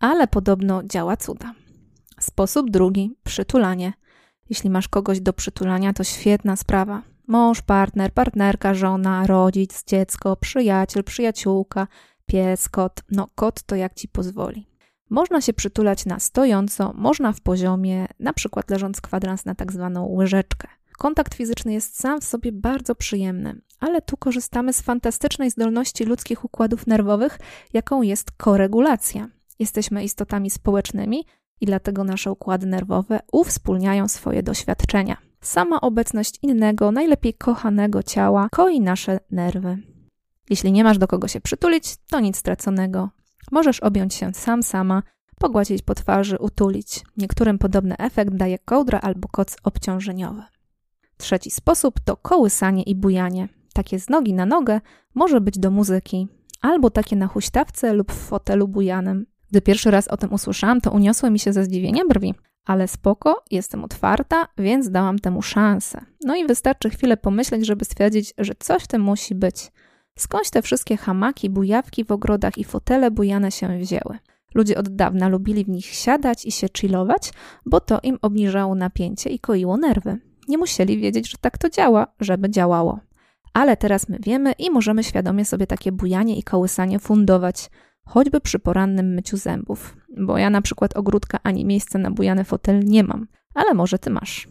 ale 0.00 0.26
podobno 0.26 0.82
działa 0.84 1.16
cuda. 1.16 1.54
Sposób 2.20 2.70
drugi. 2.70 3.16
Przytulanie. 3.24 3.92
Jeśli 4.50 4.70
masz 4.70 4.88
kogoś 4.88 5.20
do 5.20 5.32
przytulania, 5.32 5.92
to 5.92 6.04
świetna 6.04 6.56
sprawa. 6.56 7.02
Mąż, 7.26 7.62
partner, 7.62 8.12
partnerka, 8.12 8.74
żona, 8.74 9.26
rodzic, 9.26 9.84
dziecko, 9.84 10.36
przyjaciel, 10.36 11.04
przyjaciółka, 11.04 11.86
pies, 12.26 12.68
kot. 12.68 13.02
No, 13.10 13.28
kot 13.34 13.62
to 13.62 13.76
jak 13.76 13.94
ci 13.94 14.08
pozwoli. 14.08 14.71
Można 15.10 15.40
się 15.40 15.52
przytulać 15.52 16.06
na 16.06 16.20
stojąco, 16.20 16.92
można 16.94 17.32
w 17.32 17.40
poziomie, 17.40 18.06
na 18.20 18.32
przykład 18.32 18.70
leżąc 18.70 19.00
kwadrans 19.00 19.44
na 19.44 19.54
tak 19.54 19.72
zwaną 19.72 20.06
łyżeczkę. 20.06 20.68
Kontakt 20.98 21.34
fizyczny 21.34 21.72
jest 21.72 22.00
sam 22.00 22.20
w 22.20 22.24
sobie 22.24 22.52
bardzo 22.52 22.94
przyjemny, 22.94 23.60
ale 23.80 24.02
tu 24.02 24.16
korzystamy 24.16 24.72
z 24.72 24.80
fantastycznej 24.80 25.50
zdolności 25.50 26.04
ludzkich 26.04 26.44
układów 26.44 26.86
nerwowych, 26.86 27.38
jaką 27.72 28.02
jest 28.02 28.30
koregulacja. 28.30 29.28
Jesteśmy 29.58 30.04
istotami 30.04 30.50
społecznymi 30.50 31.24
i 31.60 31.66
dlatego 31.66 32.04
nasze 32.04 32.32
układy 32.32 32.66
nerwowe 32.66 33.20
uwspólniają 33.32 34.08
swoje 34.08 34.42
doświadczenia. 34.42 35.16
Sama 35.40 35.80
obecność 35.80 36.38
innego, 36.42 36.92
najlepiej 36.92 37.34
kochanego 37.34 38.02
ciała 38.02 38.48
koi 38.52 38.80
nasze 38.80 39.20
nerwy. 39.30 39.78
Jeśli 40.50 40.72
nie 40.72 40.84
masz 40.84 40.98
do 40.98 41.08
kogo 41.08 41.28
się 41.28 41.40
przytulić, 41.40 41.96
to 42.10 42.20
nic 42.20 42.36
straconego. 42.36 43.10
Możesz 43.52 43.80
objąć 43.80 44.14
się 44.14 44.34
sam 44.34 44.62
sama, 44.62 45.02
pogładzić 45.38 45.82
po 45.82 45.94
twarzy, 45.94 46.38
utulić. 46.38 47.04
Niektórym 47.16 47.58
podobny 47.58 47.96
efekt 47.98 48.34
daje 48.34 48.58
kołdra 48.58 49.00
albo 49.00 49.28
koc 49.28 49.56
obciążeniowy. 49.64 50.42
Trzeci 51.16 51.50
sposób 51.50 52.00
to 52.00 52.16
kołysanie 52.16 52.82
i 52.82 52.94
bujanie. 52.94 53.48
Takie 53.72 54.00
z 54.00 54.08
nogi 54.08 54.34
na 54.34 54.46
nogę 54.46 54.80
może 55.14 55.40
być 55.40 55.58
do 55.58 55.70
muzyki, 55.70 56.28
albo 56.60 56.90
takie 56.90 57.16
na 57.16 57.26
huśtawce 57.26 57.92
lub 57.92 58.12
w 58.12 58.28
fotelu 58.28 58.68
bujanym. 58.68 59.26
Gdy 59.50 59.60
pierwszy 59.60 59.90
raz 59.90 60.08
o 60.08 60.16
tym 60.16 60.32
usłyszałam, 60.32 60.80
to 60.80 60.90
uniosły 60.90 61.30
mi 61.30 61.38
się 61.38 61.52
ze 61.52 61.64
zdziwienia 61.64 62.02
brwi. 62.08 62.34
Ale 62.64 62.88
spoko, 62.88 63.44
jestem 63.50 63.84
otwarta, 63.84 64.48
więc 64.58 64.90
dałam 64.90 65.18
temu 65.18 65.42
szansę. 65.42 66.04
No 66.24 66.36
i 66.36 66.46
wystarczy 66.46 66.90
chwilę 66.90 67.16
pomyśleć, 67.16 67.66
żeby 67.66 67.84
stwierdzić, 67.84 68.34
że 68.38 68.52
coś 68.58 68.82
w 68.82 68.86
tym 68.86 69.02
musi 69.02 69.34
być. 69.34 69.72
Skądś 70.18 70.50
te 70.50 70.62
wszystkie 70.62 70.96
hamaki, 70.96 71.50
bujawki 71.50 72.04
w 72.04 72.12
ogrodach 72.12 72.58
i 72.58 72.64
fotele 72.64 73.10
bujane 73.10 73.50
się 73.50 73.78
wzięły? 73.78 74.18
Ludzie 74.54 74.78
od 74.78 74.88
dawna 74.88 75.28
lubili 75.28 75.64
w 75.64 75.68
nich 75.68 75.86
siadać 75.86 76.44
i 76.44 76.52
się 76.52 76.66
chillować, 76.78 77.32
bo 77.66 77.80
to 77.80 78.00
im 78.02 78.18
obniżało 78.22 78.74
napięcie 78.74 79.30
i 79.30 79.38
koiło 79.38 79.76
nerwy. 79.76 80.18
Nie 80.48 80.58
musieli 80.58 80.98
wiedzieć, 80.98 81.30
że 81.30 81.38
tak 81.40 81.58
to 81.58 81.70
działa, 81.70 82.06
żeby 82.20 82.50
działało. 82.50 83.00
Ale 83.52 83.76
teraz 83.76 84.08
my 84.08 84.18
wiemy 84.22 84.52
i 84.52 84.70
możemy 84.70 85.04
świadomie 85.04 85.44
sobie 85.44 85.66
takie 85.66 85.92
bujanie 85.92 86.38
i 86.38 86.42
kołysanie 86.42 86.98
fundować, 86.98 87.70
choćby 88.04 88.40
przy 88.40 88.58
porannym 88.58 89.14
myciu 89.14 89.36
zębów. 89.36 89.96
Bo 90.18 90.38
ja 90.38 90.50
na 90.50 90.62
przykład 90.62 90.96
ogródka 90.96 91.38
ani 91.42 91.64
miejsca 91.64 91.98
na 91.98 92.10
bujany 92.10 92.44
fotel 92.44 92.80
nie 92.84 93.04
mam, 93.04 93.26
ale 93.54 93.74
może 93.74 93.98
ty 93.98 94.10
masz. 94.10 94.48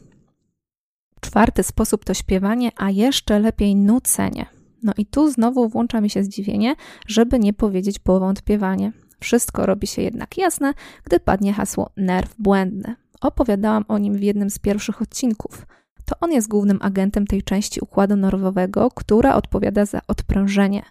Czwarty 1.22 1.64
sposób 1.64 2.06
to 2.06 2.14
śpiewanie, 2.14 2.72
a 2.78 2.90
jeszcze 2.90 3.40
lepiej 3.40 3.76
nucenie. 3.76 4.61
No 4.84 4.94
i 4.98 5.06
tu 5.06 5.32
znowu 5.32 5.70
włącza 5.70 6.02
mi 6.02 6.10
się 6.10 6.24
zdziwienie, 6.24 6.76
żeby 7.08 7.40
nie 7.40 7.54
powiedzieć 7.54 8.00
powątpiewanie. 8.00 8.92
Wszystko 9.20 9.66
robi 9.66 9.88
się 9.88 10.02
jednak 10.02 10.38
jasne, 10.38 10.74
gdy 11.04 11.20
padnie 11.20 11.54
hasło 11.54 11.90
nerw 11.98 12.36
błędny. 12.40 12.96
Opowiadałam 13.22 13.86
o 13.88 13.98
nim 13.98 14.14
w 14.14 14.22
jednym 14.22 14.50
z 14.50 14.60
pierwszych 14.60 15.02
odcinków. 15.02 15.66
To 16.06 16.16
on 16.20 16.32
jest 16.32 16.48
głównym 16.48 16.80
agentem 16.82 17.28
tej 17.28 17.44
części 17.44 17.80
układu 17.82 18.16
nerwowego, 18.16 18.90
która 18.96 19.36
odpowiada 19.36 19.86
za 19.86 20.02
odprężenie. 20.08 20.84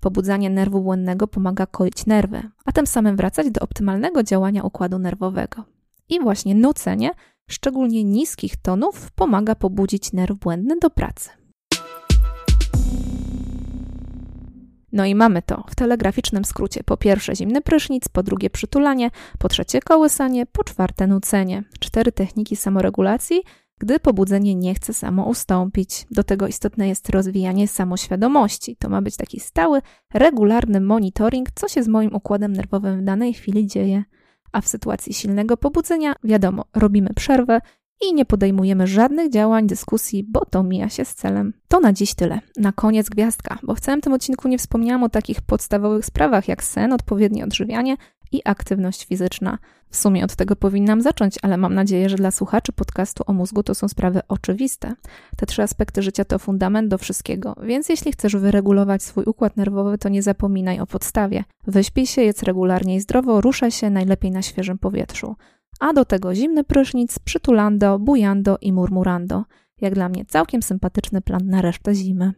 Pobudzanie 0.00 0.50
nerwu 0.50 0.80
błędnego 0.80 1.28
pomaga 1.28 1.66
koić 1.66 2.06
nerwy, 2.06 2.42
a 2.64 2.72
tym 2.72 2.86
samym 2.86 3.16
wracać 3.16 3.50
do 3.50 3.60
optymalnego 3.60 4.22
działania 4.22 4.62
układu 4.62 4.98
nerwowego. 4.98 5.64
I 6.08 6.20
właśnie 6.20 6.54
nucenie, 6.54 7.10
szczególnie 7.50 8.04
niskich 8.04 8.56
tonów, 8.56 9.12
pomaga 9.12 9.54
pobudzić 9.54 10.12
nerw 10.12 10.38
błędny 10.38 10.76
do 10.78 10.90
pracy. 10.90 11.39
No 14.92 15.04
i 15.04 15.14
mamy 15.14 15.42
to 15.42 15.64
w 15.70 15.74
telegraficznym 15.74 16.44
skrócie. 16.44 16.84
Po 16.84 16.96
pierwsze 16.96 17.36
zimny 17.36 17.60
prysznic, 17.60 18.08
po 18.08 18.22
drugie 18.22 18.50
przytulanie, 18.50 19.10
po 19.38 19.48
trzecie 19.48 19.80
kołysanie, 19.80 20.46
po 20.46 20.64
czwarte 20.64 21.06
nucenie. 21.06 21.64
Cztery 21.80 22.12
techniki 22.12 22.56
samoregulacji, 22.56 23.42
gdy 23.78 24.00
pobudzenie 24.00 24.54
nie 24.54 24.74
chce 24.74 24.94
samo 24.94 25.24
ustąpić. 25.24 26.06
Do 26.10 26.24
tego 26.24 26.46
istotne 26.46 26.88
jest 26.88 27.08
rozwijanie 27.08 27.68
samoświadomości. 27.68 28.76
To 28.76 28.88
ma 28.88 29.02
być 29.02 29.16
taki 29.16 29.40
stały, 29.40 29.82
regularny 30.14 30.80
monitoring, 30.80 31.48
co 31.54 31.68
się 31.68 31.82
z 31.82 31.88
moim 31.88 32.14
układem 32.14 32.52
nerwowym 32.52 33.00
w 33.00 33.04
danej 33.04 33.34
chwili 33.34 33.66
dzieje. 33.66 34.04
A 34.52 34.60
w 34.60 34.68
sytuacji 34.68 35.14
silnego 35.14 35.56
pobudzenia, 35.56 36.14
wiadomo, 36.24 36.64
robimy 36.76 37.10
przerwę 37.14 37.60
i 38.00 38.14
nie 38.14 38.24
podejmujemy 38.24 38.86
żadnych 38.86 39.30
działań, 39.30 39.66
dyskusji, 39.66 40.24
bo 40.24 40.44
to 40.44 40.62
mija 40.62 40.88
się 40.88 41.04
z 41.04 41.14
celem. 41.14 41.52
To 41.68 41.80
na 41.80 41.92
dziś 41.92 42.14
tyle. 42.14 42.40
Na 42.56 42.72
koniec 42.72 43.08
gwiazdka, 43.08 43.58
bo 43.62 43.74
w 43.74 43.80
całym 43.80 44.00
tym 44.00 44.12
odcinku 44.12 44.48
nie 44.48 44.58
wspomniałam 44.58 45.02
o 45.02 45.08
takich 45.08 45.42
podstawowych 45.42 46.04
sprawach 46.04 46.48
jak 46.48 46.64
sen, 46.64 46.92
odpowiednie 46.92 47.44
odżywianie 47.44 47.96
i 48.32 48.40
aktywność 48.44 49.06
fizyczna. 49.06 49.58
W 49.90 49.96
sumie 49.96 50.24
od 50.24 50.36
tego 50.36 50.56
powinnam 50.56 51.00
zacząć, 51.00 51.34
ale 51.42 51.56
mam 51.56 51.74
nadzieję, 51.74 52.08
że 52.08 52.16
dla 52.16 52.30
słuchaczy 52.30 52.72
podcastu 52.72 53.24
o 53.26 53.32
mózgu 53.32 53.62
to 53.62 53.74
są 53.74 53.88
sprawy 53.88 54.20
oczywiste. 54.28 54.94
Te 55.36 55.46
trzy 55.46 55.62
aspekty 55.62 56.02
życia 56.02 56.24
to 56.24 56.38
fundament 56.38 56.88
do 56.88 56.98
wszystkiego, 56.98 57.56
więc 57.62 57.88
jeśli 57.88 58.12
chcesz 58.12 58.36
wyregulować 58.36 59.02
swój 59.02 59.24
układ 59.24 59.56
nerwowy, 59.56 59.98
to 59.98 60.08
nie 60.08 60.22
zapominaj 60.22 60.80
o 60.80 60.86
podstawie. 60.86 61.44
Wyśpij 61.66 62.06
się, 62.06 62.22
jedz 62.22 62.42
regularnie 62.42 62.96
i 62.96 63.00
zdrowo, 63.00 63.40
ruszaj 63.40 63.70
się 63.70 63.90
najlepiej 63.90 64.30
na 64.30 64.42
świeżym 64.42 64.78
powietrzu. 64.78 65.36
A 65.80 65.92
do 65.92 66.04
tego 66.04 66.34
zimny 66.34 66.64
prysznic, 66.64 67.18
przytulando, 67.18 67.98
bujando 67.98 68.58
i 68.60 68.72
murmurando. 68.72 69.44
Jak 69.80 69.94
dla 69.94 70.08
mnie 70.08 70.24
całkiem 70.24 70.62
sympatyczny 70.62 71.20
plan 71.20 71.46
na 71.46 71.62
resztę 71.62 71.94
zimy. 71.94 72.32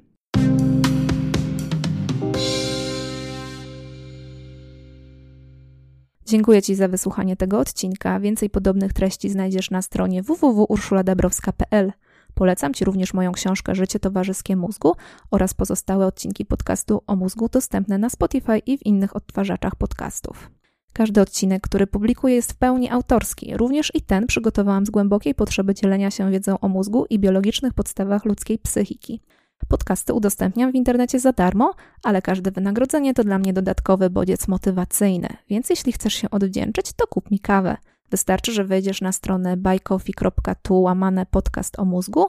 Dziękuję 6.26 6.62
Ci 6.62 6.74
za 6.74 6.88
wysłuchanie 6.88 7.36
tego 7.36 7.58
odcinka. 7.58 8.20
Więcej 8.20 8.50
podobnych 8.50 8.92
treści 8.92 9.30
znajdziesz 9.30 9.70
na 9.70 9.82
stronie 9.82 10.22
www.urszuladabrowska.pl. 10.22 11.92
Polecam 12.34 12.74
Ci 12.74 12.84
również 12.84 13.14
moją 13.14 13.32
książkę 13.32 13.74
Życie 13.74 14.00
towarzyskie 14.00 14.56
mózgu 14.56 14.92
oraz 15.30 15.54
pozostałe 15.54 16.06
odcinki 16.06 16.44
podcastu 16.44 17.02
o 17.06 17.16
mózgu 17.16 17.48
dostępne 17.48 17.98
na 17.98 18.10
Spotify 18.10 18.58
i 18.58 18.78
w 18.78 18.86
innych 18.86 19.16
odtwarzaczach 19.16 19.76
podcastów. 19.76 20.61
Każdy 20.92 21.20
odcinek, 21.20 21.62
który 21.62 21.86
publikuję, 21.86 22.34
jest 22.34 22.52
w 22.52 22.56
pełni 22.56 22.90
autorski. 22.90 23.56
Również 23.56 23.94
i 23.94 24.00
ten 24.02 24.26
przygotowałam 24.26 24.86
z 24.86 24.90
głębokiej 24.90 25.34
potrzeby 25.34 25.74
dzielenia 25.74 26.10
się 26.10 26.30
wiedzą 26.30 26.58
o 26.60 26.68
mózgu 26.68 27.06
i 27.10 27.18
biologicznych 27.18 27.74
podstawach 27.74 28.24
ludzkiej 28.24 28.58
psychiki. 28.58 29.20
Podcasty 29.68 30.14
udostępniam 30.14 30.72
w 30.72 30.74
internecie 30.74 31.20
za 31.20 31.32
darmo, 31.32 31.74
ale 32.02 32.22
każde 32.22 32.50
wynagrodzenie 32.50 33.14
to 33.14 33.24
dla 33.24 33.38
mnie 33.38 33.52
dodatkowy 33.52 34.10
bodziec 34.10 34.48
motywacyjny, 34.48 35.28
więc 35.50 35.70
jeśli 35.70 35.92
chcesz 35.92 36.14
się 36.14 36.30
odwdzięczyć, 36.30 36.92
to 36.92 37.06
kup 37.06 37.30
mi 37.30 37.40
kawę. 37.40 37.76
Wystarczy, 38.10 38.52
że 38.52 38.64
wejdziesz 38.64 39.00
na 39.00 39.12
stronę 39.12 39.56
buycoffee.tu 39.56 40.82
łamane 40.82 41.26
podcast 41.26 41.78
o 41.78 41.84
mózgu 41.84 42.26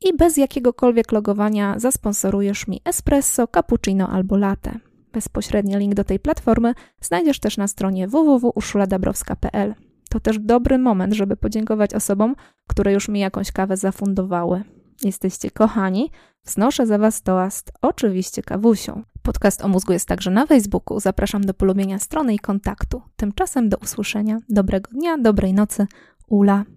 i 0.00 0.16
bez 0.16 0.36
jakiegokolwiek 0.36 1.12
logowania 1.12 1.78
zasponsorujesz 1.78 2.66
mi 2.66 2.80
espresso, 2.84 3.48
cappuccino 3.48 4.08
albo 4.08 4.36
latte. 4.36 4.89
Bezpośredni 5.12 5.76
link 5.76 5.94
do 5.94 6.04
tej 6.04 6.18
platformy 6.18 6.74
znajdziesz 7.00 7.40
też 7.40 7.56
na 7.56 7.68
stronie 7.68 8.08
www.urszuladabrowska.pl. 8.08 9.74
To 10.10 10.20
też 10.20 10.38
dobry 10.38 10.78
moment, 10.78 11.14
żeby 11.14 11.36
podziękować 11.36 11.94
osobom, 11.94 12.34
które 12.66 12.92
już 12.92 13.08
mi 13.08 13.20
jakąś 13.20 13.52
kawę 13.52 13.76
zafundowały. 13.76 14.62
Jesteście 15.02 15.50
kochani, 15.50 16.10
wznoszę 16.44 16.86
za 16.86 16.98
Was 16.98 17.22
toast, 17.22 17.72
oczywiście 17.82 18.42
kawusią. 18.42 19.02
Podcast 19.22 19.64
o 19.64 19.68
mózgu 19.68 19.92
jest 19.92 20.08
także 20.08 20.30
na 20.30 20.46
Facebooku. 20.46 21.00
Zapraszam 21.00 21.44
do 21.44 21.54
polubienia 21.54 21.98
strony 21.98 22.34
i 22.34 22.38
kontaktu. 22.38 23.02
Tymczasem 23.16 23.68
do 23.68 23.76
usłyszenia. 23.76 24.38
Dobrego 24.48 24.90
dnia, 24.90 25.18
dobrej 25.18 25.54
nocy. 25.54 25.86
Ula. 26.28 26.64